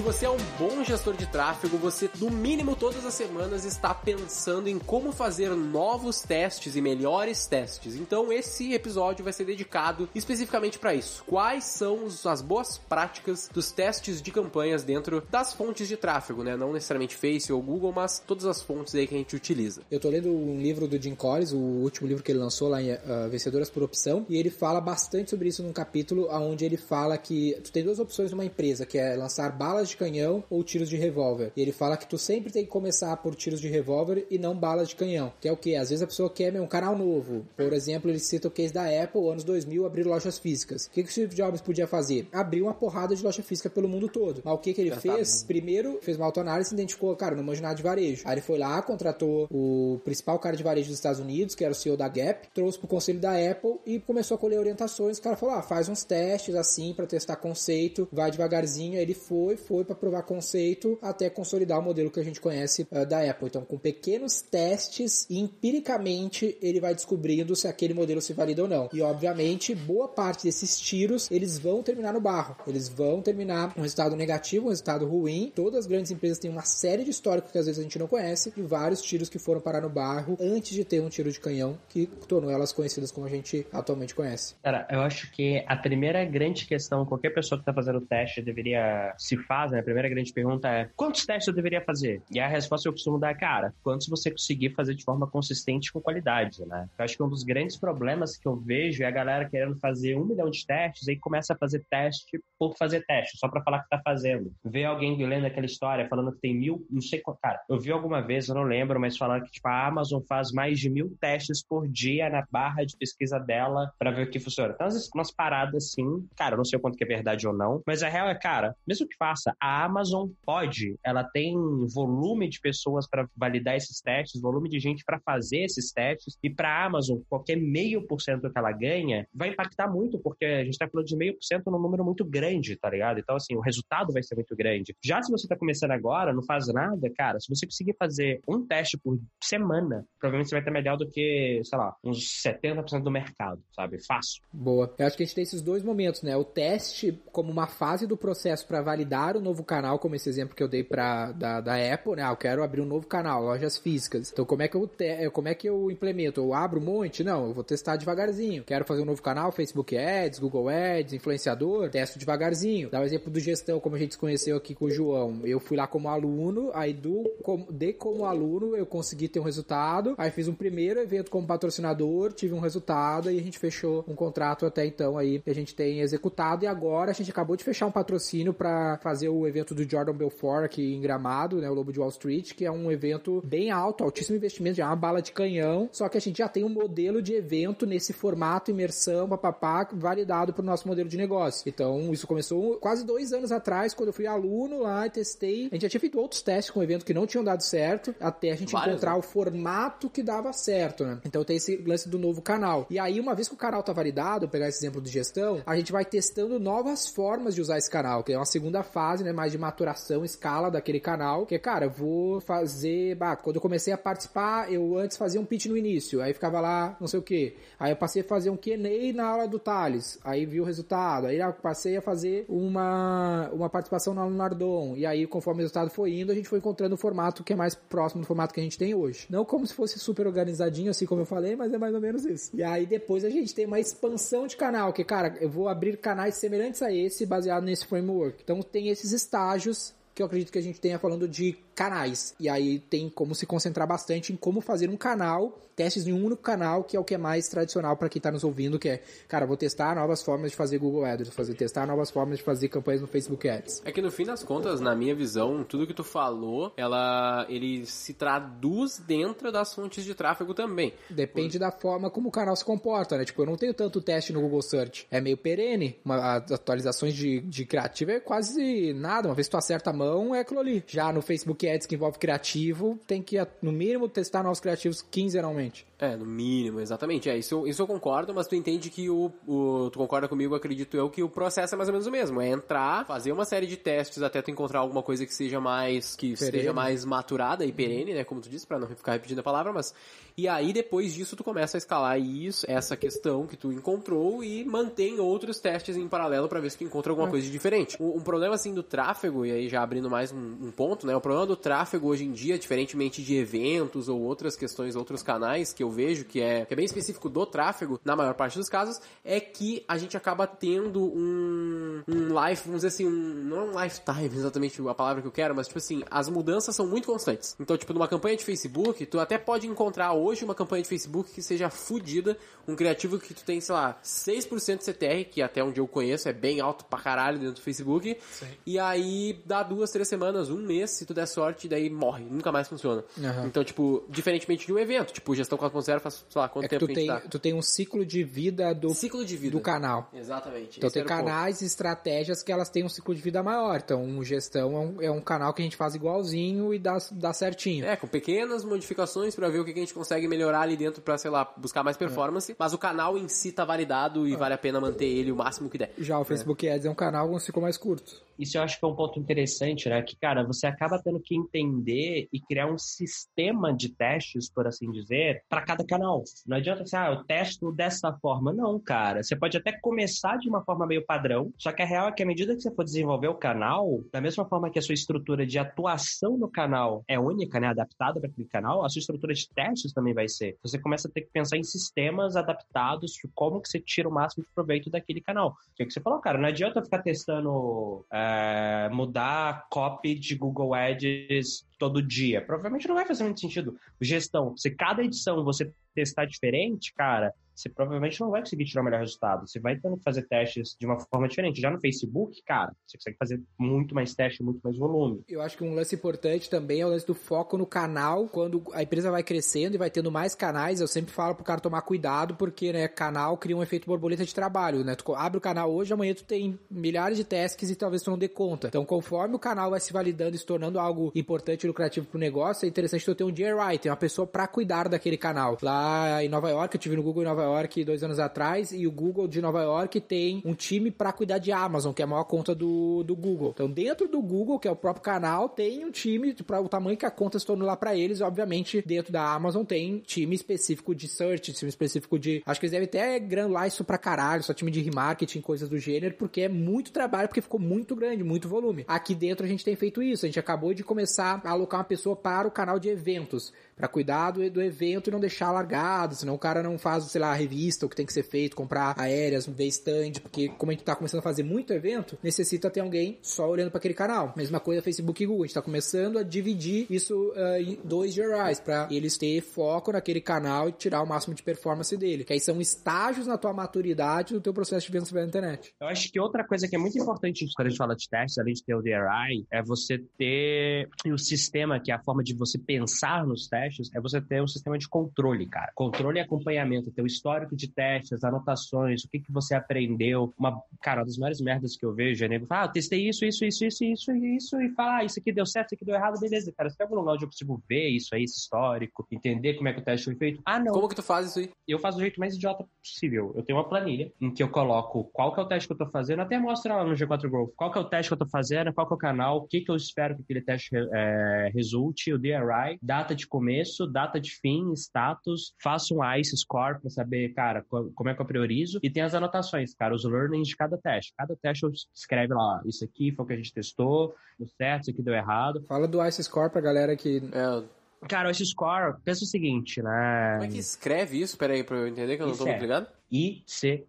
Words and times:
Se 0.00 0.04
você 0.04 0.24
é 0.24 0.30
um 0.30 0.38
bom 0.58 0.82
gestor 0.82 1.12
de 1.12 1.26
tráfego, 1.26 1.76
você 1.76 2.08
no 2.18 2.30
mínimo 2.30 2.74
todas 2.74 3.04
as 3.04 3.12
semanas 3.12 3.66
está 3.66 3.92
pensando 3.92 4.66
em 4.66 4.78
como 4.78 5.12
fazer 5.12 5.50
novos 5.50 6.22
testes 6.22 6.74
e 6.74 6.80
melhores 6.80 7.46
testes. 7.46 7.96
Então 7.96 8.32
esse 8.32 8.72
episódio 8.72 9.22
vai 9.22 9.34
ser 9.34 9.44
dedicado 9.44 10.08
especificamente 10.14 10.78
para 10.78 10.94
isso. 10.94 11.22
Quais 11.26 11.64
são 11.64 12.06
as 12.24 12.40
boas 12.40 12.78
práticas 12.78 13.50
dos 13.52 13.72
testes 13.72 14.22
de 14.22 14.30
campanhas 14.30 14.82
dentro 14.82 15.22
das 15.30 15.52
fontes 15.52 15.86
de 15.86 15.98
tráfego, 15.98 16.42
né? 16.42 16.56
Não 16.56 16.72
necessariamente 16.72 17.14
Face 17.14 17.52
ou 17.52 17.60
Google, 17.60 17.92
mas 17.92 18.22
todas 18.26 18.46
as 18.46 18.62
fontes 18.62 18.94
aí 18.94 19.06
que 19.06 19.14
a 19.14 19.18
gente 19.18 19.36
utiliza. 19.36 19.82
Eu 19.90 20.00
tô 20.00 20.08
lendo 20.08 20.30
um 20.30 20.58
livro 20.58 20.88
do 20.88 20.96
Jim 20.96 21.14
Collins, 21.14 21.52
o 21.52 21.58
último 21.58 22.08
livro 22.08 22.24
que 22.24 22.32
ele 22.32 22.38
lançou 22.38 22.70
lá 22.70 22.80
em 22.80 22.90
uh, 22.90 23.28
Vencedoras 23.30 23.68
por 23.68 23.82
Opção, 23.82 24.24
e 24.30 24.38
ele 24.38 24.48
fala 24.48 24.80
bastante 24.80 25.28
sobre 25.28 25.50
isso 25.50 25.62
num 25.62 25.74
capítulo 25.74 26.26
onde 26.30 26.64
ele 26.64 26.78
fala 26.78 27.18
que 27.18 27.54
tu 27.62 27.70
tem 27.70 27.84
duas 27.84 27.98
opções 27.98 28.30
numa 28.30 28.46
empresa, 28.46 28.86
que 28.86 28.96
é 28.96 29.14
lançar 29.14 29.52
balas 29.52 29.89
de 29.90 29.96
canhão 29.96 30.42
ou 30.50 30.62
tiros 30.64 30.88
de 30.88 30.96
revólver. 30.96 31.52
E 31.56 31.60
ele 31.60 31.72
fala 31.72 31.96
que 31.96 32.06
tu 32.06 32.18
sempre 32.18 32.52
tem 32.52 32.64
que 32.64 32.70
começar 32.70 33.16
por 33.18 33.34
tiros 33.34 33.60
de 33.60 33.68
revólver 33.68 34.26
e 34.30 34.38
não 34.38 34.56
balas 34.56 34.88
de 34.88 34.96
canhão. 34.96 35.32
Que 35.40 35.48
é 35.48 35.52
o 35.52 35.56
que? 35.56 35.76
Às 35.76 35.90
vezes 35.90 36.02
a 36.02 36.06
pessoa 36.06 36.30
quer 36.30 36.58
um 36.60 36.66
canal 36.66 36.96
novo. 36.96 37.46
Por 37.56 37.72
exemplo, 37.72 38.10
ele 38.10 38.18
cita 38.18 38.48
o 38.48 38.50
case 38.50 38.72
da 38.72 38.84
Apple, 38.84 39.28
anos 39.28 39.44
2000, 39.44 39.86
abrir 39.86 40.04
lojas 40.04 40.38
físicas. 40.38 40.86
O 40.86 40.90
que, 40.90 41.02
que 41.02 41.08
o 41.08 41.12
Steve 41.12 41.34
Jobs 41.34 41.60
podia 41.60 41.86
fazer? 41.86 42.28
Abrir 42.32 42.62
uma 42.62 42.74
porrada 42.74 43.14
de 43.14 43.22
loja 43.22 43.42
física 43.42 43.70
pelo 43.70 43.88
mundo 43.88 44.08
todo. 44.08 44.42
Mas 44.44 44.54
o 44.54 44.58
que, 44.58 44.72
que 44.72 44.80
ele 44.80 44.92
fez? 44.92 45.44
Primeiro, 45.44 45.98
fez 46.02 46.16
uma 46.16 46.26
autoanálise 46.26 46.72
e 46.72 46.74
identificou, 46.74 47.14
cara, 47.16 47.34
não 47.34 47.42
manjo 47.42 47.62
nada 47.62 47.74
de 47.74 47.82
varejo. 47.82 48.22
Aí 48.24 48.34
ele 48.34 48.40
foi 48.40 48.58
lá, 48.58 48.80
contratou 48.82 49.46
o 49.50 50.00
principal 50.04 50.38
cara 50.38 50.56
de 50.56 50.62
varejo 50.62 50.88
dos 50.88 50.98
Estados 50.98 51.20
Unidos, 51.20 51.54
que 51.54 51.64
era 51.64 51.72
o 51.72 51.74
CEO 51.74 51.96
da 51.96 52.08
Gap, 52.08 52.48
trouxe 52.54 52.78
pro 52.78 52.88
conselho 52.88 53.20
da 53.20 53.32
Apple 53.32 53.78
e 53.86 53.98
começou 54.00 54.34
a 54.34 54.38
colher 54.38 54.58
orientações. 54.58 55.18
O 55.18 55.22
cara 55.22 55.36
falou, 55.36 55.54
ah, 55.54 55.62
faz 55.62 55.88
uns 55.88 56.04
testes 56.04 56.54
assim 56.54 56.92
para 56.94 57.06
testar 57.06 57.36
conceito, 57.36 58.08
vai 58.12 58.30
devagarzinho. 58.30 58.96
Aí 58.96 59.02
ele 59.02 59.14
foi, 59.14 59.56
foi 59.56 59.79
para 59.84 59.94
provar 59.94 60.22
conceito 60.22 60.98
até 61.02 61.28
consolidar 61.30 61.78
o 61.78 61.82
modelo 61.82 62.10
que 62.10 62.20
a 62.20 62.24
gente 62.24 62.40
conhece 62.40 62.86
uh, 62.90 63.06
da 63.06 63.28
Apple. 63.28 63.48
Então, 63.48 63.64
com 63.64 63.78
pequenos 63.78 64.42
testes, 64.42 65.26
empiricamente, 65.30 66.56
ele 66.60 66.80
vai 66.80 66.94
descobrindo 66.94 67.54
se 67.56 67.68
aquele 67.68 67.94
modelo 67.94 68.20
se 68.20 68.32
valida 68.32 68.62
ou 68.62 68.68
não. 68.68 68.88
E, 68.92 69.02
obviamente, 69.02 69.74
boa 69.74 70.08
parte 70.08 70.44
desses 70.44 70.78
tiros, 70.78 71.30
eles 71.30 71.58
vão 71.58 71.82
terminar 71.82 72.12
no 72.12 72.20
barro. 72.20 72.56
Eles 72.66 72.88
vão 72.88 73.22
terminar 73.22 73.72
um 73.76 73.82
resultado 73.82 74.16
negativo, 74.16 74.66
um 74.66 74.70
resultado 74.70 75.06
ruim. 75.06 75.52
Todas 75.54 75.80
as 75.80 75.86
grandes 75.86 76.10
empresas 76.10 76.38
têm 76.38 76.50
uma 76.50 76.62
série 76.62 77.04
de 77.04 77.10
históricos 77.10 77.52
que 77.52 77.58
às 77.58 77.66
vezes 77.66 77.78
a 77.78 77.82
gente 77.82 77.98
não 77.98 78.06
conhece 78.06 78.52
e 78.56 78.62
vários 78.62 79.02
tiros 79.02 79.28
que 79.28 79.38
foram 79.38 79.60
parar 79.60 79.80
no 79.80 79.88
barro 79.88 80.36
antes 80.40 80.72
de 80.72 80.84
ter 80.84 81.00
um 81.00 81.08
tiro 81.08 81.30
de 81.30 81.40
canhão 81.40 81.78
que 81.88 82.06
tornou 82.28 82.50
elas 82.50 82.72
conhecidas 82.72 83.10
como 83.10 83.26
a 83.26 83.30
gente 83.30 83.66
atualmente 83.72 84.14
conhece. 84.14 84.54
Cara, 84.62 84.86
eu 84.90 85.00
acho 85.00 85.30
que 85.32 85.64
a 85.66 85.76
primeira 85.76 86.24
grande 86.24 86.66
questão, 86.66 87.04
qualquer 87.04 87.30
pessoa 87.30 87.58
que 87.58 87.62
está 87.62 87.72
fazendo 87.72 87.98
o 87.98 88.06
teste 88.06 88.42
deveria 88.42 89.14
se 89.18 89.36
né? 89.68 89.80
A 89.80 89.82
primeira 89.82 90.08
grande 90.08 90.32
pergunta 90.32 90.68
é: 90.68 90.90
quantos 90.96 91.26
testes 91.26 91.48
eu 91.48 91.54
deveria 91.54 91.80
fazer? 91.80 92.22
E 92.30 92.38
a 92.38 92.48
resposta 92.48 92.88
eu 92.88 92.92
costumo 92.92 93.18
dar, 93.18 93.34
cara, 93.34 93.74
quantos 93.82 94.08
você 94.08 94.30
conseguir 94.30 94.70
fazer 94.74 94.94
de 94.94 95.04
forma 95.04 95.26
consistente 95.26 95.92
com 95.92 96.00
qualidade, 96.00 96.64
né? 96.66 96.88
Eu 96.98 97.04
acho 97.04 97.16
que 97.16 97.22
um 97.22 97.28
dos 97.28 97.42
grandes 97.42 97.76
problemas 97.76 98.36
que 98.36 98.46
eu 98.46 98.56
vejo 98.56 99.02
é 99.02 99.06
a 99.06 99.10
galera 99.10 99.48
querendo 99.48 99.78
fazer 99.78 100.16
um 100.16 100.24
milhão 100.24 100.50
de 100.50 100.64
testes 100.64 101.08
e 101.08 101.16
começa 101.16 101.52
a 101.54 101.56
fazer 101.56 101.84
teste 101.90 102.40
por 102.58 102.76
fazer 102.76 103.04
teste, 103.06 103.38
só 103.38 103.48
para 103.48 103.62
falar 103.62 103.82
que 103.82 103.88
tá 103.88 104.00
fazendo. 104.04 104.52
Ver 104.64 104.84
alguém 104.84 105.16
lendo 105.24 105.46
aquela 105.46 105.66
história 105.66 106.08
falando 106.08 106.32
que 106.32 106.40
tem 106.40 106.54
mil, 106.54 106.86
não 106.90 107.00
sei 107.00 107.20
quanto. 107.20 107.40
Cara, 107.40 107.60
eu 107.68 107.78
vi 107.78 107.90
alguma 107.90 108.20
vez, 108.20 108.48
eu 108.48 108.54
não 108.54 108.62
lembro, 108.62 109.00
mas 109.00 109.16
falando 109.16 109.44
que 109.44 109.50
tipo, 109.50 109.68
a 109.68 109.86
Amazon 109.86 110.20
faz 110.28 110.52
mais 110.52 110.78
de 110.78 110.90
mil 110.90 111.16
testes 111.20 111.64
por 111.66 111.88
dia 111.88 112.28
na 112.28 112.44
barra 112.50 112.84
de 112.84 112.96
pesquisa 112.96 113.38
dela 113.38 113.90
para 113.98 114.10
ver 114.10 114.26
o 114.26 114.30
que 114.30 114.38
funciona. 114.38 114.74
Então, 114.74 114.88
umas 115.14 115.30
paradas 115.30 115.84
assim, 115.84 116.26
cara, 116.36 116.54
eu 116.54 116.58
não 116.58 116.64
sei 116.64 116.78
o 116.78 116.82
quanto 116.82 116.96
que 116.96 117.04
é 117.04 117.06
verdade 117.06 117.46
ou 117.46 117.54
não, 117.54 117.82
mas 117.86 118.02
a 118.02 118.08
real 118.08 118.28
é, 118.28 118.34
cara, 118.34 118.74
mesmo 118.86 119.08
que 119.08 119.16
faça, 119.16 119.49
a 119.60 119.84
Amazon 119.84 120.28
pode, 120.44 120.96
ela 121.04 121.24
tem 121.24 121.54
volume 121.92 122.48
de 122.48 122.60
pessoas 122.60 123.08
para 123.08 123.28
validar 123.36 123.76
esses 123.76 124.00
testes, 124.00 124.40
volume 124.40 124.68
de 124.68 124.78
gente 124.78 125.04
para 125.04 125.20
fazer 125.20 125.64
esses 125.64 125.92
testes, 125.92 126.36
e 126.42 126.50
para 126.50 126.68
a 126.68 126.86
Amazon, 126.86 127.18
qualquer 127.28 127.56
meio 127.56 128.06
por 128.06 128.20
cento 128.20 128.50
que 128.50 128.58
ela 128.58 128.72
ganha 128.72 129.26
vai 129.34 129.48
impactar 129.50 129.90
muito, 129.90 130.18
porque 130.18 130.44
a 130.44 130.64
gente 130.64 130.74
está 130.74 130.88
falando 130.88 131.06
de 131.06 131.16
meio 131.16 131.34
por 131.34 131.42
cento 131.42 131.70
num 131.70 131.80
número 131.80 132.04
muito 132.04 132.24
grande, 132.24 132.76
tá 132.76 132.90
ligado? 132.90 133.18
Então, 133.18 133.36
assim, 133.36 133.54
o 133.56 133.60
resultado 133.60 134.12
vai 134.12 134.22
ser 134.22 134.34
muito 134.34 134.54
grande. 134.56 134.94
Já 135.04 135.22
se 135.22 135.30
você 135.30 135.44
está 135.46 135.56
começando 135.56 135.92
agora, 135.92 136.32
não 136.32 136.42
faz 136.42 136.66
nada, 136.68 137.10
cara, 137.16 137.38
se 137.40 137.48
você 137.48 137.66
conseguir 137.66 137.94
fazer 137.98 138.40
um 138.48 138.66
teste 138.66 138.98
por 138.98 139.18
semana, 139.42 140.04
provavelmente 140.18 140.48
você 140.48 140.54
vai 140.54 140.60
estar 140.60 140.70
melhor 140.70 140.96
do 140.96 141.08
que, 141.08 141.60
sei 141.64 141.78
lá, 141.78 141.94
uns 142.04 142.42
70% 142.44 143.02
do 143.02 143.10
mercado, 143.10 143.62
sabe? 143.74 143.98
Fácil. 144.06 144.42
Boa. 144.52 144.94
Eu 144.98 145.06
acho 145.06 145.16
que 145.16 145.22
a 145.22 145.26
gente 145.26 145.34
tem 145.34 145.42
esses 145.42 145.62
dois 145.62 145.82
momentos, 145.82 146.22
né? 146.22 146.36
O 146.36 146.44
teste 146.44 147.18
como 147.32 147.50
uma 147.50 147.66
fase 147.66 148.06
do 148.06 148.16
processo 148.16 148.66
para 148.66 148.82
validar 148.82 149.36
o 149.40 149.44
novo 149.44 149.64
canal, 149.64 149.98
como 149.98 150.14
esse 150.14 150.28
exemplo 150.28 150.54
que 150.54 150.62
eu 150.62 150.68
dei 150.68 150.84
para 150.84 151.32
da, 151.32 151.60
da 151.60 151.94
Apple, 151.94 152.16
né? 152.16 152.22
Ah, 152.22 152.30
eu 152.30 152.36
quero 152.36 152.62
abrir 152.62 152.80
um 152.80 152.86
novo 152.86 153.06
canal, 153.06 153.42
lojas 153.42 153.76
físicas. 153.76 154.30
Então, 154.32 154.44
como 154.44 154.62
é 154.62 154.68
que 154.68 154.76
eu 154.76 154.86
te, 154.86 155.28
como 155.30 155.48
é 155.48 155.54
que 155.54 155.68
eu 155.68 155.90
implemento? 155.90 156.40
Eu 156.40 156.54
abro 156.54 156.80
um 156.80 156.84
monte? 156.84 157.24
Não, 157.24 157.46
eu 157.46 157.54
vou 157.54 157.64
testar 157.64 157.96
devagarzinho. 157.96 158.62
Quero 158.64 158.84
fazer 158.84 159.02
um 159.02 159.06
novo 159.06 159.22
canal, 159.22 159.50
Facebook 159.50 159.96
Ads, 159.96 160.38
Google 160.38 160.68
Ads, 160.68 161.12
influenciador, 161.12 161.90
testo 161.90 162.18
devagarzinho. 162.18 162.90
Dá 162.90 162.98
o 162.98 163.02
um 163.02 163.04
exemplo 163.04 163.30
do 163.30 163.40
gestão, 163.40 163.80
como 163.80 163.96
a 163.96 163.98
gente 163.98 164.12
se 164.12 164.18
conheceu 164.18 164.56
aqui 164.56 164.74
com 164.74 164.84
o 164.84 164.90
João. 164.90 165.40
Eu 165.44 165.58
fui 165.58 165.76
lá 165.76 165.86
como 165.86 166.08
aluno, 166.08 166.70
aí 166.74 166.92
do 166.92 167.24
como, 167.42 167.72
de 167.72 167.92
como 167.92 168.24
aluno 168.24 168.76
eu 168.76 168.86
consegui 168.86 169.28
ter 169.28 169.40
um 169.40 169.44
resultado. 169.44 170.14
Aí 170.18 170.30
fiz 170.30 170.48
um 170.48 170.54
primeiro 170.54 171.00
evento 171.00 171.30
como 171.30 171.46
patrocinador, 171.46 172.32
tive 172.32 172.54
um 172.54 172.60
resultado 172.60 173.30
e 173.30 173.38
a 173.38 173.42
gente 173.42 173.58
fechou 173.58 174.04
um 174.06 174.14
contrato 174.14 174.66
até 174.66 174.84
então 174.84 175.16
aí 175.16 175.40
que 175.40 175.50
a 175.50 175.54
gente 175.54 175.74
tem 175.74 176.00
executado 176.00 176.64
e 176.64 176.68
agora 176.68 177.10
a 177.10 177.14
gente 177.14 177.30
acabou 177.30 177.56
de 177.56 177.64
fechar 177.64 177.86
um 177.86 177.92
patrocínio 177.92 178.52
para 178.52 178.98
fazer 178.98 179.28
o 179.38 179.46
evento 179.46 179.74
do 179.74 179.88
Jordan 179.88 180.14
Belfort 180.14 180.64
aqui 180.64 180.94
em 180.94 181.00
Gramado, 181.00 181.60
né, 181.60 181.70
o 181.70 181.74
Lobo 181.74 181.92
de 181.92 182.00
Wall 182.00 182.10
Street, 182.10 182.54
que 182.54 182.64
é 182.64 182.70
um 182.70 182.90
evento 182.90 183.42
bem 183.44 183.70
alto, 183.70 184.04
altíssimo 184.04 184.36
investimento, 184.36 184.76
já 184.76 184.84
é 184.84 184.86
uma 184.86 184.96
bala 184.96 185.22
de 185.22 185.32
canhão, 185.32 185.88
só 185.92 186.08
que 186.08 186.18
a 186.18 186.20
gente 186.20 186.38
já 186.38 186.48
tem 186.48 186.64
um 186.64 186.68
modelo 186.68 187.22
de 187.22 187.34
evento 187.34 187.86
nesse 187.86 188.12
formato 188.12 188.70
imersão, 188.70 189.28
papapá, 189.28 189.88
validado 189.92 190.52
para 190.52 190.62
o 190.62 190.66
nosso 190.66 190.86
modelo 190.86 191.08
de 191.08 191.16
negócio. 191.16 191.68
Então, 191.68 192.12
isso 192.12 192.26
começou 192.26 192.76
quase 192.76 193.04
dois 193.04 193.32
anos 193.32 193.52
atrás, 193.52 193.94
quando 193.94 194.08
eu 194.08 194.12
fui 194.12 194.26
aluno 194.26 194.82
lá 194.82 195.06
e 195.06 195.10
testei. 195.10 195.66
A 195.70 195.74
gente 195.74 195.82
já 195.82 195.88
tinha 195.88 196.00
feito 196.00 196.18
outros 196.18 196.42
testes 196.42 196.70
com 196.70 196.80
o 196.80 196.82
evento 196.82 197.04
que 197.04 197.14
não 197.14 197.26
tinham 197.26 197.44
dado 197.44 197.62
certo, 197.62 198.14
até 198.20 198.52
a 198.52 198.56
gente 198.56 198.74
encontrar 198.74 199.12
né? 199.12 199.18
o 199.18 199.22
formato 199.22 200.10
que 200.10 200.22
dava 200.22 200.52
certo, 200.52 201.04
né? 201.04 201.20
Então 201.24 201.44
tem 201.44 201.56
esse 201.56 201.76
lance 201.76 202.08
do 202.08 202.18
novo 202.18 202.42
canal. 202.42 202.86
E 202.90 202.98
aí, 202.98 203.20
uma 203.20 203.34
vez 203.34 203.48
que 203.48 203.54
o 203.54 203.58
canal 203.58 203.82
tá 203.82 203.92
validado, 203.92 204.48
pegar 204.48 204.68
esse 204.68 204.78
exemplo 204.78 205.00
de 205.00 205.10
gestão, 205.10 205.62
a 205.66 205.76
gente 205.76 205.92
vai 205.92 206.04
testando 206.04 206.58
novas 206.58 207.06
formas 207.08 207.54
de 207.54 207.60
usar 207.60 207.78
esse 207.78 207.90
canal, 207.90 208.22
que 208.22 208.32
é 208.32 208.36
uma 208.36 208.44
segunda 208.44 208.82
fase, 208.82 209.19
né? 209.24 209.32
Mais 209.32 209.52
de 209.52 209.58
maturação, 209.58 210.24
escala 210.24 210.70
daquele 210.70 211.00
canal. 211.00 211.46
Que, 211.46 211.58
cara, 211.58 211.86
eu 211.86 211.90
vou 211.90 212.40
fazer. 212.40 213.14
Bah, 213.14 213.36
quando 213.36 213.56
eu 213.56 213.62
comecei 213.62 213.92
a 213.92 213.98
participar, 213.98 214.72
eu 214.72 214.96
antes 214.98 215.16
fazia 215.16 215.40
um 215.40 215.44
pitch 215.44 215.66
no 215.66 215.76
início, 215.76 216.20
aí 216.20 216.32
ficava 216.32 216.60
lá, 216.60 216.96
não 217.00 217.06
sei 217.06 217.20
o 217.20 217.22
que. 217.22 217.56
Aí 217.78 217.92
eu 217.92 217.96
passei 217.96 218.22
a 218.22 218.24
fazer 218.24 218.50
um 218.50 218.56
QA 218.56 218.76
na 219.14 219.26
aula 219.26 219.48
do 219.48 219.58
Thales, 219.58 220.18
aí 220.24 220.46
vi 220.46 220.60
o 220.60 220.64
resultado. 220.64 221.26
Aí 221.26 221.38
eu 221.38 221.52
passei 221.52 221.96
a 221.96 222.02
fazer 222.02 222.44
uma, 222.48 223.48
uma 223.52 223.68
participação 223.68 224.14
no 224.14 224.30
Nardon. 224.30 224.94
E 224.96 225.06
aí, 225.06 225.26
conforme 225.26 225.60
o 225.60 225.62
resultado 225.62 225.90
foi 225.90 226.12
indo, 226.12 226.32
a 226.32 226.34
gente 226.34 226.48
foi 226.48 226.58
encontrando 226.58 226.94
o 226.94 226.98
formato 226.98 227.42
que 227.42 227.52
é 227.52 227.56
mais 227.56 227.74
próximo 227.74 228.22
do 228.22 228.26
formato 228.26 228.54
que 228.54 228.60
a 228.60 228.62
gente 228.62 228.78
tem 228.78 228.94
hoje. 228.94 229.26
Não 229.30 229.44
como 229.44 229.66
se 229.66 229.74
fosse 229.74 229.98
super 229.98 230.26
organizadinho, 230.26 230.90
assim 230.90 231.06
como 231.06 231.22
eu 231.22 231.26
falei, 231.26 231.56
mas 231.56 231.72
é 231.72 231.78
mais 231.78 231.94
ou 231.94 232.00
menos 232.00 232.24
isso. 232.24 232.50
E 232.54 232.62
aí 232.62 232.86
depois 232.86 233.24
a 233.24 233.30
gente 233.30 233.54
tem 233.54 233.66
uma 233.66 233.80
expansão 233.80 234.46
de 234.46 234.56
canal, 234.56 234.92
que, 234.92 235.04
cara, 235.04 235.36
eu 235.40 235.48
vou 235.48 235.68
abrir 235.68 235.96
canais 235.96 236.34
semelhantes 236.34 236.82
a 236.82 236.92
esse, 236.92 237.26
baseado 237.26 237.64
nesse 237.64 237.86
framework. 237.86 238.40
Então 238.42 238.60
tem 238.62 238.88
esses 238.88 239.09
estágios 239.12 239.94
que 240.20 240.22
eu 240.22 240.26
acredito 240.26 240.52
que 240.52 240.58
a 240.58 240.62
gente 240.62 240.78
tenha 240.78 240.98
falando 240.98 241.26
de 241.26 241.56
canais. 241.74 242.34
E 242.38 242.48
aí 242.48 242.78
tem 242.78 243.08
como 243.08 243.34
se 243.34 243.46
concentrar 243.46 243.88
bastante 243.88 244.32
em 244.32 244.36
como 244.36 244.60
fazer 244.60 244.90
um 244.90 244.96
canal, 244.96 245.58
testes 245.80 246.06
em 246.06 246.12
um 246.12 246.22
único 246.22 246.42
canal, 246.42 246.84
que 246.84 246.94
é 246.94 247.00
o 247.00 247.04
que 247.04 247.14
é 247.14 247.18
mais 247.18 247.48
tradicional 247.48 247.96
para 247.96 248.06
quem 248.10 248.20
está 248.20 248.30
nos 248.30 248.44
ouvindo, 248.44 248.78
que 248.78 248.86
é, 248.86 249.02
cara, 249.26 249.46
vou 249.46 249.56
testar 249.56 249.94
novas 249.94 250.22
formas 250.22 250.50
de 250.50 250.56
fazer 250.58 250.76
Google 250.76 251.06
Ads, 251.06 251.30
fazer 251.30 251.54
testar 251.54 251.86
novas 251.86 252.10
formas 252.10 252.36
de 252.36 252.44
fazer 252.44 252.68
campanhas 252.68 253.00
no 253.00 253.06
Facebook 253.06 253.48
Ads. 253.48 253.80
É 253.86 253.90
que 253.90 254.02
no 254.02 254.10
fim 254.10 254.26
das 254.26 254.44
contas, 254.44 254.78
na 254.78 254.94
minha 254.94 255.14
visão, 255.14 255.64
tudo 255.64 255.86
que 255.86 255.94
tu 255.94 256.04
falou, 256.04 256.74
ela 256.76 257.46
ele 257.48 257.86
se 257.86 258.12
traduz 258.12 258.98
dentro 258.98 259.50
das 259.50 259.72
fontes 259.72 260.04
de 260.04 260.14
tráfego 260.14 260.52
também. 260.52 260.92
Depende 261.08 261.58
Por... 261.58 261.64
da 261.64 261.70
forma 261.70 262.10
como 262.10 262.28
o 262.28 262.32
canal 262.32 262.54
se 262.54 262.64
comporta, 262.64 263.16
né? 263.16 263.24
Tipo, 263.24 263.40
eu 263.40 263.46
não 263.46 263.56
tenho 263.56 263.72
tanto 263.72 264.02
teste 264.02 264.34
no 264.34 264.42
Google 264.42 264.60
Search. 264.60 265.06
É 265.10 265.18
meio 265.18 265.38
perene. 265.38 265.98
Uma, 266.04 266.36
as 266.36 266.52
atualizações 266.52 267.14
de, 267.14 267.40
de 267.40 267.64
criativo 267.64 268.10
é 268.10 268.20
quase 268.20 268.92
nada. 268.92 269.28
Uma 269.28 269.34
vez 269.34 269.46
que 269.46 269.52
tu 269.52 269.56
acerta 269.56 269.88
a 269.88 269.94
mão, 269.94 270.09
é 270.34 270.40
aquilo 270.40 270.60
ali. 270.60 270.82
Já 270.86 271.12
no 271.12 271.22
Facebook 271.22 271.68
Ads 271.68 271.86
que 271.86 271.94
envolve 271.94 272.18
criativo, 272.18 272.98
tem 273.06 273.22
que, 273.22 273.36
no 273.62 273.72
mínimo, 273.72 274.08
testar 274.08 274.42
novos 274.42 274.60
criativos 274.60 275.02
quinzenalmente. 275.02 275.86
É, 276.00 276.16
no 276.16 276.24
mínimo, 276.24 276.80
exatamente. 276.80 277.28
É, 277.28 277.36
isso, 277.36 277.66
isso 277.66 277.82
eu 277.82 277.86
concordo, 277.86 278.32
mas 278.32 278.46
tu 278.46 278.54
entende 278.54 278.88
que 278.88 279.10
o, 279.10 279.30
o. 279.46 279.90
Tu 279.90 279.98
concorda 279.98 280.26
comigo, 280.26 280.54
acredito 280.54 280.96
eu, 280.96 281.10
que 281.10 281.22
o 281.22 281.28
processo 281.28 281.74
é 281.74 281.76
mais 281.76 281.90
ou 281.90 281.92
menos 281.92 282.06
o 282.06 282.10
mesmo. 282.10 282.40
É 282.40 282.48
entrar, 282.48 283.04
fazer 283.04 283.32
uma 283.32 283.44
série 283.44 283.66
de 283.66 283.76
testes 283.76 284.22
até 284.22 284.40
tu 284.40 284.50
encontrar 284.50 284.78
alguma 284.78 285.02
coisa 285.02 285.26
que 285.26 285.34
seja 285.34 285.60
mais. 285.60 286.16
que 286.16 286.34
perene. 286.34 286.56
esteja 286.56 286.72
mais 286.72 287.04
maturada 287.04 287.66
e 287.66 287.72
perene, 287.72 288.14
né? 288.14 288.24
Como 288.24 288.40
tu 288.40 288.48
disse, 288.48 288.66
pra 288.66 288.78
não 288.78 288.88
ficar 288.88 289.12
repetindo 289.12 289.40
a 289.40 289.42
palavra, 289.42 289.74
mas. 289.74 289.94
E 290.38 290.48
aí, 290.48 290.72
depois 290.72 291.12
disso, 291.12 291.36
tu 291.36 291.44
começa 291.44 291.76
a 291.76 291.78
escalar 291.78 292.18
isso, 292.18 292.64
essa 292.66 292.96
questão 292.96 293.46
que 293.46 293.54
tu 293.54 293.70
encontrou 293.70 294.42
e 294.42 294.64
mantém 294.64 295.20
outros 295.20 295.60
testes 295.60 295.98
em 295.98 296.08
paralelo 296.08 296.48
para 296.48 296.60
ver 296.60 296.70
se 296.70 296.78
tu 296.78 296.84
encontra 296.84 297.12
alguma 297.12 297.28
é. 297.28 297.30
coisa 297.30 297.44
de 297.44 297.52
diferente. 297.52 298.02
Um, 298.02 298.16
um, 298.16 298.20
problema, 298.22 298.54
assim, 298.54 298.72
do 298.72 298.82
tráfego, 298.82 299.44
e 299.44 299.52
aí 299.52 299.68
já 299.68 299.82
abrindo 299.82 299.99
mais 300.08 300.32
um, 300.32 300.38
um 300.38 300.70
ponto, 300.70 301.06
né? 301.06 301.14
O 301.14 301.20
problema 301.20 301.46
do 301.46 301.56
tráfego 301.56 302.08
hoje 302.08 302.24
em 302.24 302.32
dia, 302.32 302.58
diferentemente 302.58 303.22
de 303.22 303.34
eventos 303.36 304.08
ou 304.08 304.20
outras 304.20 304.56
questões, 304.56 304.96
outros 304.96 305.22
canais 305.22 305.72
que 305.72 305.82
eu 305.82 305.90
vejo 305.90 306.24
que 306.24 306.40
é, 306.40 306.64
que 306.64 306.72
é 306.72 306.76
bem 306.76 306.84
específico 306.84 307.28
do 307.28 307.44
tráfego, 307.44 308.00
na 308.04 308.14
maior 308.14 308.34
parte 308.34 308.56
dos 308.56 308.68
casos, 308.68 309.00
é 309.24 309.40
que 309.40 309.84
a 309.88 309.98
gente 309.98 310.16
acaba 310.16 310.46
tendo 310.46 311.02
um, 311.02 312.02
um 312.06 312.28
life, 312.46 312.62
vamos 312.64 312.82
dizer 312.82 312.88
assim, 312.88 313.06
um, 313.06 313.10
não 313.10 313.56
é 313.58 313.62
um 313.62 313.82
lifetime 313.82 314.30
exatamente 314.32 314.80
a 314.88 314.94
palavra 314.94 315.22
que 315.22 315.28
eu 315.28 315.32
quero, 315.32 315.54
mas 315.54 315.66
tipo 315.66 315.78
assim, 315.78 316.02
as 316.10 316.28
mudanças 316.28 316.74
são 316.74 316.86
muito 316.86 317.06
constantes. 317.06 317.56
Então, 317.58 317.76
tipo, 317.76 317.92
numa 317.92 318.08
campanha 318.08 318.36
de 318.36 318.44
Facebook, 318.44 319.04
tu 319.06 319.18
até 319.18 319.36
pode 319.38 319.66
encontrar 319.66 320.12
hoje 320.12 320.44
uma 320.44 320.54
campanha 320.54 320.82
de 320.82 320.88
Facebook 320.88 321.32
que 321.32 321.42
seja 321.42 321.68
fodida, 321.68 322.36
um 322.66 322.76
criativo 322.76 323.18
que 323.18 323.34
tu 323.34 323.44
tem, 323.44 323.60
sei 323.60 323.74
lá, 323.74 323.98
6% 324.02 324.78
de 324.78 324.84
CTR, 324.84 325.24
que 325.30 325.42
até 325.42 325.62
onde 325.62 325.80
eu 325.80 325.88
conheço 325.88 326.28
é 326.28 326.32
bem 326.32 326.60
alto 326.60 326.84
pra 326.84 327.00
caralho 327.00 327.38
dentro 327.38 327.54
do 327.54 327.60
Facebook, 327.60 328.16
Sim. 328.30 328.46
e 328.66 328.78
aí 328.78 329.40
dá 329.44 329.62
duas, 329.62 329.79
três 329.88 330.08
semanas, 330.08 330.50
um 330.50 330.58
mês, 330.58 330.90
se 330.90 331.06
tu 331.06 331.14
der 331.14 331.26
sorte, 331.26 331.68
daí 331.68 331.88
morre, 331.88 332.24
nunca 332.24 332.52
mais 332.52 332.68
funciona. 332.68 333.04
Uhum. 333.16 333.46
Então, 333.46 333.64
tipo, 333.64 334.04
diferentemente 334.08 334.66
de 334.66 334.72
um 334.72 334.78
evento, 334.78 335.12
tipo, 335.12 335.34
gestão 335.34 335.56
4.0 335.56 336.00
faz 336.00 336.24
sei 336.28 336.40
lá, 336.40 336.48
quanto 336.48 336.64
é 336.64 336.68
tempo 336.68 336.86
tu 336.86 336.92
tem, 336.92 337.06
tá? 337.06 337.20
tu 337.20 337.38
tem 337.38 337.54
um 337.54 337.62
ciclo 337.62 338.04
de 338.04 338.22
vida 338.22 338.74
do 338.74 338.92
ciclo 338.92 339.24
de 339.24 339.36
vida 339.36 339.56
do 339.56 339.62
canal. 339.62 340.10
Exatamente. 340.12 340.78
Então 340.78 340.90
tem 340.90 341.04
canais 341.04 341.62
e 341.62 341.64
estratégias 341.66 342.42
que 342.42 342.52
elas 342.52 342.68
têm 342.68 342.84
um 342.84 342.88
ciclo 342.88 343.14
de 343.14 343.22
vida 343.22 343.42
maior. 343.42 343.80
Então, 343.82 344.22
gestão 344.22 344.74
é 344.74 344.78
um, 344.78 345.02
é 345.02 345.10
um 345.10 345.20
canal 345.20 345.54
que 345.54 345.62
a 345.62 345.64
gente 345.64 345.76
faz 345.76 345.94
igualzinho 345.94 346.74
e 346.74 346.78
dá, 346.78 346.98
dá 347.12 347.32
certinho. 347.32 347.86
É, 347.86 347.96
com 347.96 348.06
pequenas 348.06 348.64
modificações 348.64 349.34
para 349.34 349.48
ver 349.48 349.60
o 349.60 349.64
que 349.64 349.70
a 349.70 349.74
gente 349.74 349.94
consegue 349.94 350.28
melhorar 350.28 350.62
ali 350.62 350.76
dentro 350.76 351.00
para, 351.00 351.16
sei 351.16 351.30
lá, 351.30 351.50
buscar 351.56 351.82
mais 351.82 351.96
performance, 351.96 352.52
é. 352.52 352.56
mas 352.58 352.72
o 352.72 352.78
canal 352.78 353.16
em 353.16 353.28
si 353.28 353.52
tá 353.52 353.64
validado 353.64 354.26
e 354.26 354.34
é. 354.34 354.36
vale 354.36 354.54
a 354.54 354.58
pena 354.58 354.80
manter 354.80 355.06
ele 355.06 355.32
o 355.32 355.36
máximo 355.36 355.68
que 355.68 355.78
der. 355.78 355.92
Já 355.98 356.18
o 356.18 356.24
Facebook 356.24 356.68
Ads 356.68 356.86
é 356.86 356.90
um 356.90 356.94
canal 356.94 357.28
com 357.28 357.36
um 357.36 357.38
ciclo 357.38 357.62
mais 357.62 357.76
curto. 357.76 358.20
Isso 358.40 358.56
eu 358.56 358.62
acho 358.62 358.78
que 358.78 358.84
é 358.84 358.88
um 358.88 358.96
ponto 358.96 359.20
interessante, 359.20 359.86
né? 359.88 360.00
Que, 360.00 360.16
cara, 360.16 360.42
você 360.42 360.66
acaba 360.66 360.98
tendo 360.98 361.20
que 361.20 361.36
entender 361.36 362.26
e 362.32 362.40
criar 362.40 362.66
um 362.72 362.78
sistema 362.78 363.70
de 363.70 363.90
testes, 363.90 364.50
por 364.50 364.66
assim 364.66 364.90
dizer, 364.90 365.44
para 365.46 365.60
cada 365.60 365.84
canal. 365.84 366.24
Não 366.46 366.56
adianta 366.56 366.82
assim, 366.82 366.96
ah, 366.96 367.10
eu 367.10 367.24
testo 367.24 367.70
dessa 367.70 368.12
forma. 368.14 368.50
Não, 368.50 368.80
cara. 368.80 369.22
Você 369.22 369.36
pode 369.36 369.58
até 369.58 369.72
começar 369.72 370.38
de 370.38 370.48
uma 370.48 370.64
forma 370.64 370.86
meio 370.86 371.04
padrão, 371.04 371.52
só 371.58 371.70
que 371.70 371.82
a 371.82 371.84
real 371.84 372.08
é 372.08 372.12
que 372.12 372.22
à 372.22 372.26
medida 372.26 372.54
que 372.54 372.62
você 372.62 372.74
for 372.74 372.84
desenvolver 372.84 373.28
o 373.28 373.34
canal, 373.34 374.00
da 374.10 374.22
mesma 374.22 374.46
forma 374.46 374.70
que 374.70 374.78
a 374.78 374.82
sua 374.82 374.94
estrutura 374.94 375.46
de 375.46 375.58
atuação 375.58 376.38
no 376.38 376.50
canal 376.50 377.04
é 377.06 377.18
única, 377.18 377.60
né? 377.60 377.68
Adaptada 377.68 378.18
para 378.18 378.30
aquele 378.30 378.48
canal, 378.48 378.84
a 378.84 378.88
sua 378.88 379.00
estrutura 379.00 379.34
de 379.34 379.46
testes 379.50 379.92
também 379.92 380.14
vai 380.14 380.28
ser. 380.28 380.56
Você 380.62 380.78
começa 380.78 381.08
a 381.08 381.10
ter 381.10 381.22
que 381.22 381.30
pensar 381.30 381.58
em 381.58 381.62
sistemas 381.62 382.36
adaptados 382.36 383.12
de 383.12 383.28
como 383.34 383.60
que 383.60 383.68
você 383.68 383.78
tira 383.78 384.08
o 384.08 384.12
máximo 384.12 384.44
de 384.44 384.50
proveito 384.54 384.88
daquele 384.88 385.20
canal. 385.20 385.54
Que 385.76 385.82
é 385.82 385.84
o 385.84 385.86
que 385.86 385.92
você 385.92 386.00
falou, 386.00 386.20
cara. 386.20 386.38
Não 386.38 386.48
adianta 386.48 386.82
ficar 386.82 387.02
testando. 387.02 388.04
É, 388.10 388.29
é, 388.30 388.88
mudar 388.90 389.66
copy 389.70 390.14
de 390.14 390.34
Google 390.34 390.74
Ads 390.74 391.66
todo 391.78 392.02
dia. 392.02 392.40
Provavelmente 392.40 392.86
não 392.86 392.94
vai 392.94 393.06
fazer 393.06 393.24
muito 393.24 393.40
sentido. 393.40 393.76
Gestão, 394.00 394.56
se 394.56 394.70
cada 394.70 395.02
edição 395.02 395.44
você 395.44 395.72
testar 395.94 396.24
diferente, 396.24 396.92
cara, 396.94 397.32
você 397.60 397.68
provavelmente 397.68 398.20
não 398.20 398.30
vai 398.30 398.40
conseguir 398.40 398.64
tirar 398.64 398.80
o 398.80 398.84
melhor 398.84 399.00
resultado. 399.00 399.46
Você 399.46 399.60
vai 399.60 399.76
tendo 399.76 399.96
que 399.98 400.02
fazer 400.02 400.22
testes 400.22 400.74
de 400.78 400.86
uma 400.86 400.98
forma 400.98 401.28
diferente. 401.28 401.60
Já 401.60 401.70
no 401.70 401.80
Facebook, 401.80 402.42
cara, 402.44 402.72
você 402.86 402.96
consegue 402.96 403.16
fazer 403.18 403.42
muito 403.58 403.94
mais 403.94 404.14
teste, 404.14 404.42
muito 404.42 404.60
mais 404.64 404.78
volume. 404.78 405.22
Eu 405.28 405.42
acho 405.42 405.56
que 405.56 405.64
um 405.64 405.74
lance 405.74 405.94
importante 405.94 406.48
também 406.48 406.80
é 406.80 406.86
o 406.86 406.88
lance 406.88 407.06
do 407.06 407.14
foco 407.14 407.58
no 407.58 407.66
canal. 407.66 408.26
Quando 408.28 408.62
a 408.72 408.82
empresa 408.82 409.10
vai 409.10 409.22
crescendo 409.22 409.74
e 409.74 409.78
vai 409.78 409.90
tendo 409.90 410.10
mais 410.10 410.34
canais, 410.34 410.80
eu 410.80 410.88
sempre 410.88 411.12
falo 411.12 411.34
pro 411.34 411.44
cara 411.44 411.60
tomar 411.60 411.82
cuidado, 411.82 412.34
porque, 412.34 412.72
né, 412.72 412.88
canal 412.88 413.36
cria 413.36 413.56
um 413.56 413.62
efeito 413.62 413.86
borboleta 413.86 414.24
de 414.24 414.34
trabalho, 414.34 414.82
né? 414.82 414.94
Tu 414.94 415.14
abre 415.14 415.38
o 415.38 415.40
canal 415.40 415.70
hoje, 415.70 415.92
amanhã 415.92 416.14
tu 416.14 416.24
tem 416.24 416.58
milhares 416.70 417.18
de 417.18 417.24
tasks 417.24 417.70
e 417.70 417.76
talvez 417.76 418.02
tu 418.02 418.10
não 418.10 418.18
dê 418.18 418.28
conta. 418.28 418.68
Então, 418.68 418.84
conforme 418.84 419.34
o 419.34 419.38
canal 419.38 419.70
vai 419.70 419.80
se 419.80 419.92
validando 419.92 420.34
e 420.34 420.38
se 420.38 420.46
tornando 420.46 420.78
algo 420.78 421.12
importante 421.14 421.64
e 421.64 421.66
lucrativo 421.66 422.06
pro 422.06 422.18
negócio, 422.18 422.64
é 422.64 422.68
interessante 422.68 423.04
tu 423.04 423.14
ter 423.14 423.24
um 423.24 423.30
DRI, 423.30 423.78
ter 423.80 423.90
uma 423.90 423.96
pessoa 423.96 424.26
para 424.26 424.46
cuidar 424.46 424.88
daquele 424.88 425.16
canal. 425.16 425.58
Lá 425.62 426.24
em 426.24 426.28
Nova 426.28 426.48
York, 426.48 426.74
eu 426.74 426.80
tive 426.80 426.96
no 426.96 427.02
Google 427.02 427.22
em 427.22 427.26
Nova 427.26 427.42
York 427.42 427.49
York 427.50 427.84
dois 427.84 428.02
anos 428.02 428.18
atrás 428.18 428.72
e 428.72 428.86
o 428.86 428.92
Google 428.92 429.28
de 429.28 429.40
Nova 429.40 429.62
York 429.62 430.00
tem 430.00 430.42
um 430.44 430.54
time 430.54 430.90
para 430.90 431.12
cuidar 431.12 431.38
de 431.38 431.52
Amazon, 431.52 431.92
que 431.92 432.02
é 432.02 432.04
a 432.04 432.08
maior 432.08 432.24
conta 432.24 432.54
do, 432.54 433.02
do 433.02 433.14
Google. 433.16 433.50
Então, 433.54 433.70
dentro 433.70 434.08
do 434.08 434.20
Google, 434.20 434.58
que 434.58 434.68
é 434.68 434.70
o 434.70 434.76
próprio 434.76 435.02
canal, 435.02 435.48
tem 435.48 435.84
um 435.84 435.90
time 435.90 436.34
para 436.34 436.60
o 436.60 436.68
tamanho 436.68 436.96
que 436.96 437.06
a 437.06 437.10
conta 437.10 437.38
se 437.38 437.46
tornou 437.46 437.66
lá 437.66 437.76
para 437.76 437.96
eles. 437.96 438.20
Obviamente, 438.20 438.82
dentro 438.86 439.12
da 439.12 439.32
Amazon 439.32 439.64
tem 439.64 439.98
time 439.98 440.34
específico 440.34 440.94
de 440.94 441.08
search, 441.08 441.52
time 441.52 441.68
específico 441.68 442.18
de. 442.18 442.42
Acho 442.46 442.60
que 442.60 442.66
eles 442.66 442.72
devem 442.72 442.86
até 442.86 443.18
granular 443.18 443.66
isso 443.66 443.84
pra 443.84 443.98
caralho, 443.98 444.42
só 444.42 444.52
time 444.52 444.70
de 444.70 444.80
remarketing, 444.80 445.40
coisas 445.40 445.68
do 445.68 445.78
gênero, 445.78 446.14
porque 446.14 446.42
é 446.42 446.48
muito 446.48 446.92
trabalho, 446.92 447.28
porque 447.28 447.40
ficou 447.40 447.60
muito 447.60 447.94
grande, 447.94 448.24
muito 448.24 448.48
volume. 448.48 448.84
Aqui 448.86 449.14
dentro 449.14 449.44
a 449.44 449.48
gente 449.48 449.64
tem 449.64 449.76
feito 449.76 450.02
isso. 450.02 450.24
A 450.24 450.28
gente 450.28 450.38
acabou 450.38 450.74
de 450.74 450.82
começar 450.82 451.40
a 451.44 451.50
alocar 451.50 451.80
uma 451.80 451.84
pessoa 451.84 452.16
para 452.16 452.46
o 452.46 452.50
canal 452.50 452.78
de 452.78 452.88
eventos 452.88 453.52
para 453.80 453.88
cuidar 453.88 454.30
do, 454.32 454.50
do, 454.50 454.60
evento 454.60 455.08
e 455.08 455.10
não 455.10 455.18
deixar 455.18 455.50
largado, 455.50 456.14
senão 456.14 456.34
o 456.34 456.38
cara 456.38 456.62
não 456.62 456.78
faz, 456.78 457.04
sei 457.04 457.20
lá, 457.20 457.32
revista, 457.40 457.86
o 457.86 457.88
que 457.88 457.96
tem 457.96 458.06
que 458.06 458.12
ser 458.12 458.22
feito, 458.22 458.56
comprar 458.56 458.94
aéreas, 458.98 459.46
ver 459.46 459.66
stand, 459.66 460.12
porque 460.22 460.48
como 460.48 460.70
a 460.70 460.74
gente 460.74 460.84
tá 460.84 460.94
começando 460.94 461.20
a 461.20 461.22
fazer 461.22 461.42
muito 461.42 461.72
evento, 461.72 462.18
necessita 462.22 462.70
ter 462.70 462.80
alguém 462.80 463.18
só 463.22 463.48
olhando 463.48 463.70
para 463.70 463.78
aquele 463.78 463.94
canal. 463.94 464.32
Mesma 464.36 464.60
coisa 464.60 464.82
Facebook 464.82 465.22
e 465.22 465.26
Google, 465.26 465.44
a 465.44 465.46
gente 465.46 465.54
tá 465.54 465.62
começando 465.62 466.18
a 466.18 466.22
dividir 466.22 466.86
isso 466.90 467.14
uh, 467.30 467.60
em 467.60 467.78
dois 467.84 468.14
gerais, 468.14 468.60
para 468.60 468.88
eles 468.90 469.16
ter 469.16 469.40
foco 469.40 469.92
naquele 469.92 470.20
canal 470.20 470.68
e 470.68 470.72
tirar 470.72 471.02
o 471.02 471.06
máximo 471.06 471.34
de 471.34 471.42
performance 471.42 471.96
dele, 471.96 472.24
que 472.24 472.32
aí 472.32 472.40
são 472.40 472.60
estágios 472.60 473.26
na 473.26 473.36
tua 473.36 473.52
maturidade 473.52 474.34
do 474.34 474.40
teu 474.40 474.52
processo 474.52 474.86
de 474.86 474.92
vendas 474.92 475.10
pela 475.10 475.26
internet. 475.26 475.74
Eu 475.80 475.88
acho 475.88 476.10
que 476.10 476.20
outra 476.20 476.44
coisa 476.44 476.68
que 476.68 476.76
é 476.76 476.78
muito 476.78 476.98
importante 476.98 477.46
quando 477.54 477.66
a 477.66 477.70
gente 477.70 477.78
fala 477.78 477.96
de 477.96 478.08
testes, 478.08 478.38
além 478.38 478.54
de 478.54 478.64
ter 478.64 478.74
o 478.74 478.82
DRI, 478.82 479.46
é 479.50 479.62
você 479.62 479.98
ter 480.16 480.88
o 481.06 481.18
sistema, 481.18 481.80
que 481.80 481.90
é 481.90 481.94
a 481.94 482.02
forma 482.02 482.22
de 482.22 482.34
você 482.34 482.58
pensar 482.58 483.26
nos 483.26 483.48
testes, 483.48 483.90
é 483.94 484.00
você 484.00 484.20
ter 484.20 484.42
um 484.42 484.46
sistema 484.46 484.78
de 484.78 484.88
controle, 484.88 485.46
cara. 485.46 485.70
Controle 485.74 486.18
e 486.18 486.22
acompanhamento, 486.22 486.90
ter 486.90 487.02
o 487.02 487.06
histórico 487.20 487.54
de 487.54 487.68
testes, 487.68 488.24
anotações, 488.24 489.04
o 489.04 489.08
que, 489.08 489.20
que 489.20 489.30
você 489.30 489.54
aprendeu. 489.54 490.32
Uma, 490.38 490.60
cara, 490.80 491.00
uma 491.00 491.06
das 491.06 491.18
maiores 491.18 491.40
merdas 491.40 491.76
que 491.76 491.84
eu 491.84 491.94
vejo 491.94 492.24
é 492.24 492.28
nego 492.28 492.46
ah, 492.50 492.64
eu 492.64 492.72
testei 492.72 493.08
isso, 493.08 493.24
isso, 493.24 493.44
isso, 493.44 493.64
isso, 493.64 493.84
isso, 493.84 494.12
isso, 494.12 494.60
e 494.60 494.70
fala, 494.70 494.98
ah, 494.98 495.04
isso 495.04 495.20
aqui 495.20 495.32
deu 495.32 495.46
certo, 495.46 495.68
isso 495.68 495.74
aqui 495.76 495.84
deu 495.84 495.94
errado, 495.94 496.18
beleza, 496.18 496.52
cara. 496.56 496.70
Você 496.70 496.76
tem 496.76 496.84
algum 496.84 496.96
lugar 496.96 497.14
onde 497.14 497.24
eu 497.24 497.28
consigo 497.28 497.62
ver 497.68 497.88
isso 497.88 498.14
aí, 498.14 498.24
esse 498.24 498.38
histórico, 498.38 499.06
entender 499.10 499.54
como 499.54 499.68
é 499.68 499.72
que 499.72 499.80
o 499.80 499.84
teste 499.84 500.06
foi 500.06 500.16
feito? 500.16 500.42
Ah, 500.44 500.58
não. 500.58 500.72
Como 500.72 500.88
que 500.88 500.94
tu 500.94 501.02
faz 501.02 501.28
isso 501.28 501.38
aí? 501.38 501.50
Eu 501.68 501.78
faço 501.78 501.98
do 501.98 502.00
jeito 502.00 502.18
mais 502.18 502.34
idiota 502.34 502.64
possível. 502.82 503.32
Eu 503.36 503.42
tenho 503.42 503.58
uma 503.58 503.68
planilha 503.68 504.12
em 504.20 504.32
que 504.32 504.42
eu 504.42 504.48
coloco 504.48 505.04
qual 505.12 505.32
que 505.32 505.40
é 505.40 505.42
o 505.42 505.46
teste 505.46 505.68
que 505.68 505.74
eu 505.74 505.78
tô 505.78 505.86
fazendo, 505.86 506.20
até 506.20 506.38
mostra 506.38 506.76
lá 506.76 506.84
no 506.84 506.94
G4 506.94 507.28
Growth, 507.28 507.52
qual 507.56 507.70
que 507.70 507.78
é 507.78 507.80
o 507.80 507.84
teste 507.84 508.08
que 508.08 508.14
eu 508.14 508.18
tô 508.18 508.28
fazendo, 508.28 508.72
qual 508.72 508.86
que 508.86 508.94
é 508.94 508.96
o 508.96 508.98
canal, 508.98 509.36
o 509.38 509.46
que 509.46 509.60
que 509.60 509.70
eu 509.70 509.76
espero 509.76 510.16
que 510.16 510.22
aquele 510.22 510.40
teste 510.40 510.70
é, 510.74 511.50
resulte, 511.54 512.12
o 512.12 512.18
DRI, 512.18 512.78
data 512.82 513.14
de 513.14 513.26
começo, 513.26 513.86
data 513.86 514.20
de 514.20 514.30
fim, 514.40 514.72
status, 514.72 515.54
faço 515.62 515.94
um 515.96 516.14
ICE 516.14 516.36
score 516.36 516.80
para 516.80 516.90
saber, 516.90 517.09
cara, 517.34 517.64
como 517.68 518.08
é 518.08 518.14
que 518.14 518.20
eu 518.20 518.26
priorizo 518.26 518.78
e 518.82 518.90
tem 518.90 519.02
as 519.02 519.14
anotações, 519.14 519.74
cara, 519.74 519.94
os 519.94 520.04
learnings 520.04 520.48
de 520.48 520.56
cada 520.56 520.76
teste. 520.78 521.12
Cada 521.16 521.36
teste 521.36 521.64
eu 521.64 521.70
escreve 521.94 522.34
lá, 522.34 522.62
isso 522.66 522.84
aqui 522.84 523.12
foi 523.12 523.24
o 523.24 523.28
que 523.28 523.34
a 523.34 523.36
gente 523.36 523.52
testou, 523.52 524.14
deu 524.38 524.48
certo, 524.48 524.82
isso 524.82 524.90
aqui 524.90 525.02
deu 525.02 525.14
errado. 525.14 525.64
Fala 525.68 525.86
do 525.86 526.04
ICE 526.04 526.22
score 526.22 526.50
pra 526.50 526.60
galera 526.60 526.96
que 526.96 527.22
é, 527.32 527.62
Cara, 528.08 528.30
esse 528.30 528.44
score, 528.46 528.96
pensa 529.04 529.24
o 529.24 529.26
seguinte, 529.26 529.82
né? 529.82 530.38
Como 530.38 530.44
é 530.44 530.48
que 530.48 530.58
escreve 530.58 531.20
isso? 531.20 531.36
Pera 531.36 531.52
aí, 531.52 531.62
pra 531.62 531.76
eu 531.76 531.86
entender 531.86 532.16
que 532.16 532.22
eu 532.22 532.28
não 532.28 532.36
tô 532.36 532.46
muito 532.46 532.60
ligado. 532.60 532.86
ICE, 533.10 533.86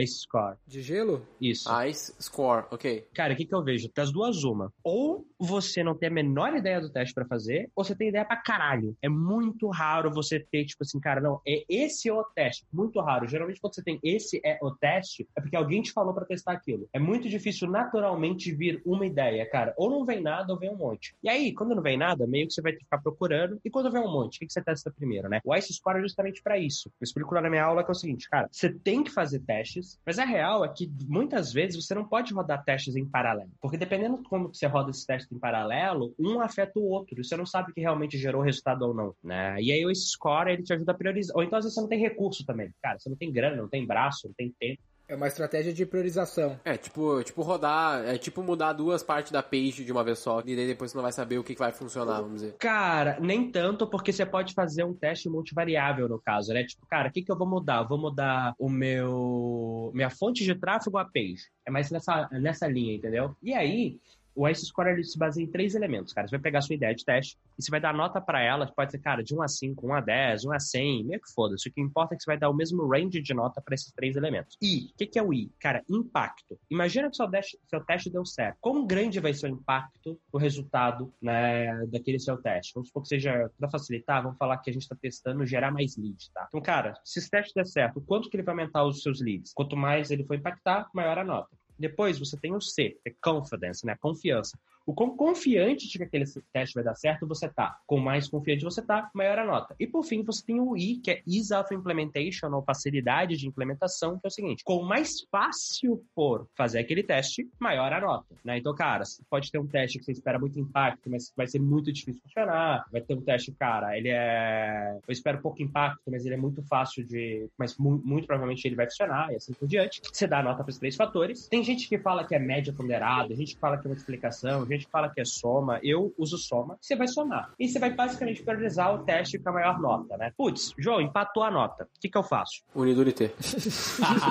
Ice 0.00 0.20
Score. 0.20 0.56
De 0.66 0.82
gelo? 0.82 1.26
Isso. 1.40 1.68
Ice 1.84 2.14
Score, 2.20 2.66
ok. 2.70 3.06
Cara, 3.14 3.32
o 3.32 3.36
que, 3.36 3.46
que 3.46 3.54
eu 3.54 3.62
vejo? 3.62 3.90
Das 3.94 4.10
duas, 4.10 4.42
uma. 4.44 4.72
Ou 4.82 5.26
você 5.38 5.82
não 5.82 5.94
tem 5.94 6.08
a 6.08 6.12
menor 6.12 6.54
ideia 6.56 6.80
do 6.80 6.90
teste 6.90 7.14
para 7.14 7.24
fazer, 7.24 7.70
ou 7.74 7.84
você 7.84 7.94
tem 7.94 8.08
ideia 8.08 8.24
pra 8.24 8.36
caralho. 8.36 8.96
É 9.00 9.08
muito 9.08 9.68
raro 9.68 10.10
você 10.10 10.40
ter, 10.40 10.64
tipo 10.64 10.82
assim, 10.82 11.00
cara, 11.00 11.20
não, 11.20 11.40
é 11.46 11.64
esse 11.68 12.08
é 12.08 12.12
o 12.12 12.24
teste. 12.24 12.66
Muito 12.72 13.00
raro. 13.00 13.28
Geralmente, 13.28 13.60
quando 13.60 13.74
você 13.74 13.82
tem 13.82 13.98
esse 14.02 14.40
é 14.44 14.58
o 14.62 14.70
teste, 14.70 15.28
é 15.36 15.40
porque 15.40 15.56
alguém 15.56 15.82
te 15.82 15.92
falou 15.92 16.12
para 16.12 16.26
testar 16.26 16.52
aquilo. 16.52 16.88
É 16.92 16.98
muito 16.98 17.28
difícil 17.28 17.70
naturalmente 17.70 18.52
vir 18.52 18.82
uma 18.84 19.06
ideia, 19.06 19.48
cara. 19.48 19.72
Ou 19.76 19.90
não 19.90 20.04
vem 20.04 20.20
nada, 20.20 20.52
ou 20.52 20.58
vem 20.58 20.70
um 20.70 20.76
monte. 20.76 21.14
E 21.22 21.28
aí, 21.28 21.54
quando 21.54 21.74
não 21.74 21.82
vem 21.82 21.96
nada, 21.96 22.26
meio 22.26 22.46
que 22.46 22.52
você 22.52 22.62
vai 22.62 22.72
ter 22.72 22.78
que 22.78 22.84
ficar 22.84 22.98
procurando. 22.98 23.60
E 23.64 23.70
quando 23.70 23.90
vem 23.90 24.02
um 24.02 24.12
monte, 24.12 24.36
o 24.36 24.38
que, 24.40 24.46
que 24.46 24.52
você 24.52 24.62
testa 24.62 24.90
primeiro, 24.90 25.28
né? 25.28 25.40
O 25.44 25.54
Ice 25.54 25.72
Score 25.72 25.98
é 25.98 26.02
justamente 26.02 26.42
para 26.42 26.58
isso. 26.58 26.88
Eu 27.00 27.04
explico 27.04 27.34
lá 27.34 27.40
na 27.40 27.50
minha 27.50 27.64
aula 27.64 27.84
que 27.84 27.90
é 27.90 27.92
o 27.92 27.94
seguinte, 27.94 28.28
cara, 28.28 28.47
você 28.50 28.72
tem 28.72 29.02
que 29.02 29.10
fazer 29.10 29.40
testes, 29.40 29.98
mas 30.04 30.18
a 30.18 30.24
real 30.24 30.64
é 30.64 30.68
que 30.68 30.90
muitas 31.06 31.52
vezes 31.52 31.84
você 31.84 31.94
não 31.94 32.04
pode 32.04 32.32
rodar 32.32 32.64
testes 32.64 32.96
em 32.96 33.04
paralelo. 33.04 33.50
Porque 33.60 33.76
dependendo 33.76 34.18
de 34.18 34.28
como 34.28 34.48
você 34.48 34.66
roda 34.66 34.90
esses 34.90 35.04
testes 35.04 35.30
em 35.32 35.38
paralelo, 35.38 36.14
um 36.18 36.40
afeta 36.40 36.78
o 36.78 36.88
outro. 36.88 37.20
E 37.20 37.24
você 37.24 37.36
não 37.36 37.46
sabe 37.46 37.72
que 37.72 37.80
realmente 37.80 38.18
gerou 38.18 38.42
resultado 38.42 38.82
ou 38.82 38.94
não, 38.94 39.14
né? 39.22 39.60
E 39.60 39.72
aí 39.72 39.82
esse 39.90 40.08
score, 40.08 40.50
ele 40.50 40.62
te 40.62 40.72
ajuda 40.72 40.92
a 40.92 40.94
priorizar. 40.94 41.36
Ou 41.36 41.42
então, 41.42 41.58
às 41.58 41.64
vezes, 41.64 41.74
você 41.74 41.80
não 41.80 41.88
tem 41.88 42.00
recurso 42.00 42.44
também. 42.44 42.70
Cara, 42.82 42.98
você 42.98 43.08
não 43.08 43.16
tem 43.16 43.32
grana, 43.32 43.56
não 43.56 43.68
tem 43.68 43.86
braço, 43.86 44.26
não 44.26 44.34
tem 44.34 44.54
tempo. 44.58 44.82
É 45.08 45.16
uma 45.16 45.26
estratégia 45.26 45.72
de 45.72 45.86
priorização. 45.86 46.60
É, 46.64 46.76
tipo, 46.76 47.22
tipo 47.24 47.40
rodar, 47.40 48.04
é 48.04 48.18
tipo 48.18 48.42
mudar 48.42 48.74
duas 48.74 49.02
partes 49.02 49.32
da 49.32 49.42
page 49.42 49.82
de 49.82 49.90
uma 49.90 50.04
vez 50.04 50.18
só, 50.18 50.40
e 50.40 50.54
daí 50.54 50.66
depois 50.66 50.90
você 50.90 50.98
não 50.98 51.02
vai 51.02 51.12
saber 51.12 51.38
o 51.38 51.44
que, 51.44 51.54
que 51.54 51.58
vai 51.58 51.72
funcionar, 51.72 52.20
vamos 52.20 52.42
dizer. 52.42 52.56
Cara, 52.58 53.18
nem 53.18 53.50
tanto, 53.50 53.86
porque 53.86 54.12
você 54.12 54.26
pode 54.26 54.52
fazer 54.52 54.84
um 54.84 54.92
teste 54.92 55.28
multivariável 55.30 56.08
no 56.08 56.20
caso, 56.20 56.52
né? 56.52 56.62
Tipo, 56.64 56.86
cara, 56.86 57.08
o 57.08 57.12
que, 57.12 57.22
que 57.22 57.32
eu 57.32 57.38
vou 57.38 57.48
mudar? 57.48 57.82
Eu 57.82 57.88
vou 57.88 57.98
mudar 57.98 58.54
o 58.58 58.68
meu. 58.68 59.90
minha 59.94 60.10
fonte 60.10 60.44
de 60.44 60.54
tráfego 60.54 60.98
a 60.98 61.04
page. 61.06 61.48
É 61.66 61.70
mais 61.70 61.90
nessa, 61.90 62.28
nessa 62.32 62.68
linha, 62.68 62.94
entendeu? 62.94 63.34
E 63.42 63.54
aí, 63.54 63.98
o 64.38 64.48
Ice 64.48 64.64
Score 64.64 64.90
ele 64.90 65.02
se 65.02 65.18
baseia 65.18 65.44
em 65.44 65.50
três 65.50 65.74
elementos, 65.74 66.12
cara. 66.12 66.28
Você 66.28 66.36
vai 66.36 66.40
pegar 66.40 66.60
a 66.60 66.62
sua 66.62 66.76
ideia 66.76 66.94
de 66.94 67.04
teste 67.04 67.36
e 67.58 67.62
você 67.62 67.72
vai 67.72 67.80
dar 67.80 67.92
nota 67.92 68.20
para 68.20 68.40
ela, 68.40 68.70
pode 68.72 68.92
ser, 68.92 69.00
cara, 69.00 69.22
de 69.22 69.34
1 69.34 69.42
a 69.42 69.48
5, 69.48 69.84
1 69.84 69.94
a 69.94 70.00
10, 70.00 70.44
1 70.44 70.52
a 70.52 70.60
100, 70.60 71.04
meio 71.04 71.20
que 71.20 71.32
foda-se. 71.32 71.68
O 71.68 71.72
que 71.72 71.80
importa 71.80 72.14
é 72.14 72.16
que 72.16 72.22
você 72.22 72.30
vai 72.30 72.38
dar 72.38 72.48
o 72.48 72.54
mesmo 72.54 72.86
range 72.86 73.20
de 73.20 73.34
nota 73.34 73.60
para 73.60 73.74
esses 73.74 73.92
três 73.92 74.14
elementos. 74.14 74.56
I, 74.62 74.92
o 74.94 74.96
que, 74.96 75.06
que 75.06 75.18
é 75.18 75.22
o 75.22 75.34
I? 75.34 75.50
Cara, 75.58 75.82
impacto. 75.90 76.56
Imagina 76.70 77.10
que 77.10 77.16
seu 77.16 77.28
teste, 77.28 77.58
seu 77.66 77.84
teste 77.84 78.10
deu 78.10 78.24
certo. 78.24 78.58
Como 78.60 78.86
grande 78.86 79.18
vai 79.18 79.34
ser 79.34 79.50
o 79.50 79.54
impacto, 79.54 80.20
o 80.32 80.38
resultado, 80.38 81.12
né, 81.20 81.84
daquele 81.86 82.20
seu 82.20 82.36
teste? 82.36 82.72
Vamos 82.74 82.90
supor 82.90 83.02
que 83.02 83.08
seja, 83.08 83.50
para 83.58 83.68
facilitar, 83.68 84.22
vamos 84.22 84.38
falar 84.38 84.58
que 84.58 84.70
a 84.70 84.72
gente 84.72 84.82
está 84.82 84.94
testando 84.94 85.44
gerar 85.44 85.72
mais 85.72 85.96
leads, 85.96 86.28
tá? 86.32 86.46
Então, 86.46 86.62
cara, 86.62 86.94
se 87.04 87.18
esse 87.18 87.28
teste 87.28 87.52
der 87.56 87.66
certo, 87.66 88.00
quanto 88.00 88.30
que 88.30 88.36
ele 88.36 88.44
vai 88.44 88.52
aumentar 88.52 88.84
os 88.84 89.02
seus 89.02 89.20
leads? 89.20 89.52
Quanto 89.52 89.76
mais 89.76 90.12
ele 90.12 90.24
for 90.24 90.36
impactar, 90.36 90.88
maior 90.94 91.18
a 91.18 91.24
nota. 91.24 91.57
Depois 91.78 92.18
você 92.18 92.36
tem 92.36 92.54
o 92.54 92.60
C, 92.60 92.98
é 93.04 93.12
confidence, 93.22 93.86
né? 93.86 93.96
Confiança. 94.00 94.58
O 94.88 94.94
quão 94.94 95.14
confiante 95.14 95.86
de 95.86 95.98
que 95.98 96.04
aquele 96.04 96.24
teste 96.50 96.74
vai 96.74 96.82
dar 96.82 96.94
certo 96.94 97.26
você 97.26 97.46
tá. 97.46 97.78
Com 97.86 97.98
mais 97.98 98.26
confiante 98.26 98.64
você 98.64 98.80
tá, 98.80 99.10
maior 99.12 99.38
a 99.38 99.44
nota. 99.44 99.76
E 99.78 99.86
por 99.86 100.02
fim, 100.02 100.22
você 100.22 100.42
tem 100.42 100.58
o 100.58 100.74
I, 100.78 100.96
que 100.96 101.10
é 101.10 101.22
Ease 101.26 101.52
of 101.52 101.74
Implementation, 101.74 102.50
ou 102.54 102.62
facilidade 102.62 103.36
de 103.36 103.46
implementação, 103.46 104.18
que 104.18 104.26
é 104.26 104.28
o 104.28 104.30
seguinte: 104.30 104.64
com 104.64 104.82
mais 104.82 105.20
fácil 105.30 106.02
for 106.14 106.48
fazer 106.56 106.78
aquele 106.78 107.02
teste, 107.02 107.46
maior 107.60 107.92
a 107.92 108.00
nota. 108.00 108.34
Né? 108.42 108.56
Então, 108.56 108.74
cara, 108.74 109.04
pode 109.28 109.52
ter 109.52 109.58
um 109.58 109.66
teste 109.66 109.98
que 109.98 110.06
você 110.06 110.12
espera 110.12 110.38
muito 110.38 110.58
impacto, 110.58 111.10
mas 111.10 111.34
vai 111.36 111.46
ser 111.46 111.58
muito 111.58 111.92
difícil 111.92 112.22
funcionar. 112.22 112.86
Vai 112.90 113.02
ter 113.02 113.12
um 113.12 113.20
teste, 113.20 113.52
cara, 113.52 113.94
ele 113.94 114.08
é. 114.08 114.96
Eu 115.06 115.12
espero 115.12 115.42
pouco 115.42 115.62
impacto, 115.62 116.10
mas 116.10 116.24
ele 116.24 116.36
é 116.36 116.38
muito 116.38 116.62
fácil 116.62 117.04
de. 117.04 117.46
Mas 117.58 117.76
mu 117.76 118.00
muito 118.02 118.26
provavelmente 118.26 118.66
ele 118.66 118.74
vai 118.74 118.86
funcionar, 118.86 119.30
e 119.34 119.36
assim 119.36 119.52
por 119.52 119.68
diante. 119.68 120.00
Você 120.10 120.26
dá 120.26 120.38
a 120.38 120.42
nota 120.42 120.64
para 120.64 120.70
os 120.70 120.78
três 120.78 120.96
fatores. 120.96 121.46
Tem 121.46 121.62
gente 121.62 121.86
que 121.86 121.98
fala 121.98 122.24
que 122.24 122.34
é 122.34 122.38
média 122.38 122.72
ponderada, 122.72 123.36
gente 123.36 123.54
que 123.54 123.60
fala 123.60 123.76
que 123.76 123.86
é 123.86 123.90
uma 123.90 123.96
explicação, 123.96 124.64
gente 124.77 124.77
gente 124.78 124.90
fala 124.90 125.10
que 125.10 125.20
é 125.20 125.24
soma, 125.24 125.80
eu 125.82 126.14
uso 126.18 126.38
soma, 126.38 126.78
você 126.80 126.96
vai 126.96 127.06
somar. 127.06 127.52
E 127.58 127.68
você 127.68 127.78
vai 127.78 127.92
basicamente 127.94 128.42
priorizar 128.42 128.94
o 128.94 129.04
teste 129.04 129.38
com 129.38 129.50
a 129.50 129.52
maior 129.52 129.80
nota, 129.80 130.16
né? 130.16 130.32
Putz, 130.36 130.72
João, 130.78 131.00
empatou 131.00 131.42
a 131.42 131.50
nota. 131.50 131.84
O 131.84 132.00
que, 132.00 132.08
que 132.08 132.18
eu 132.18 132.22
faço? 132.22 132.62
Unidurité. 132.74 133.32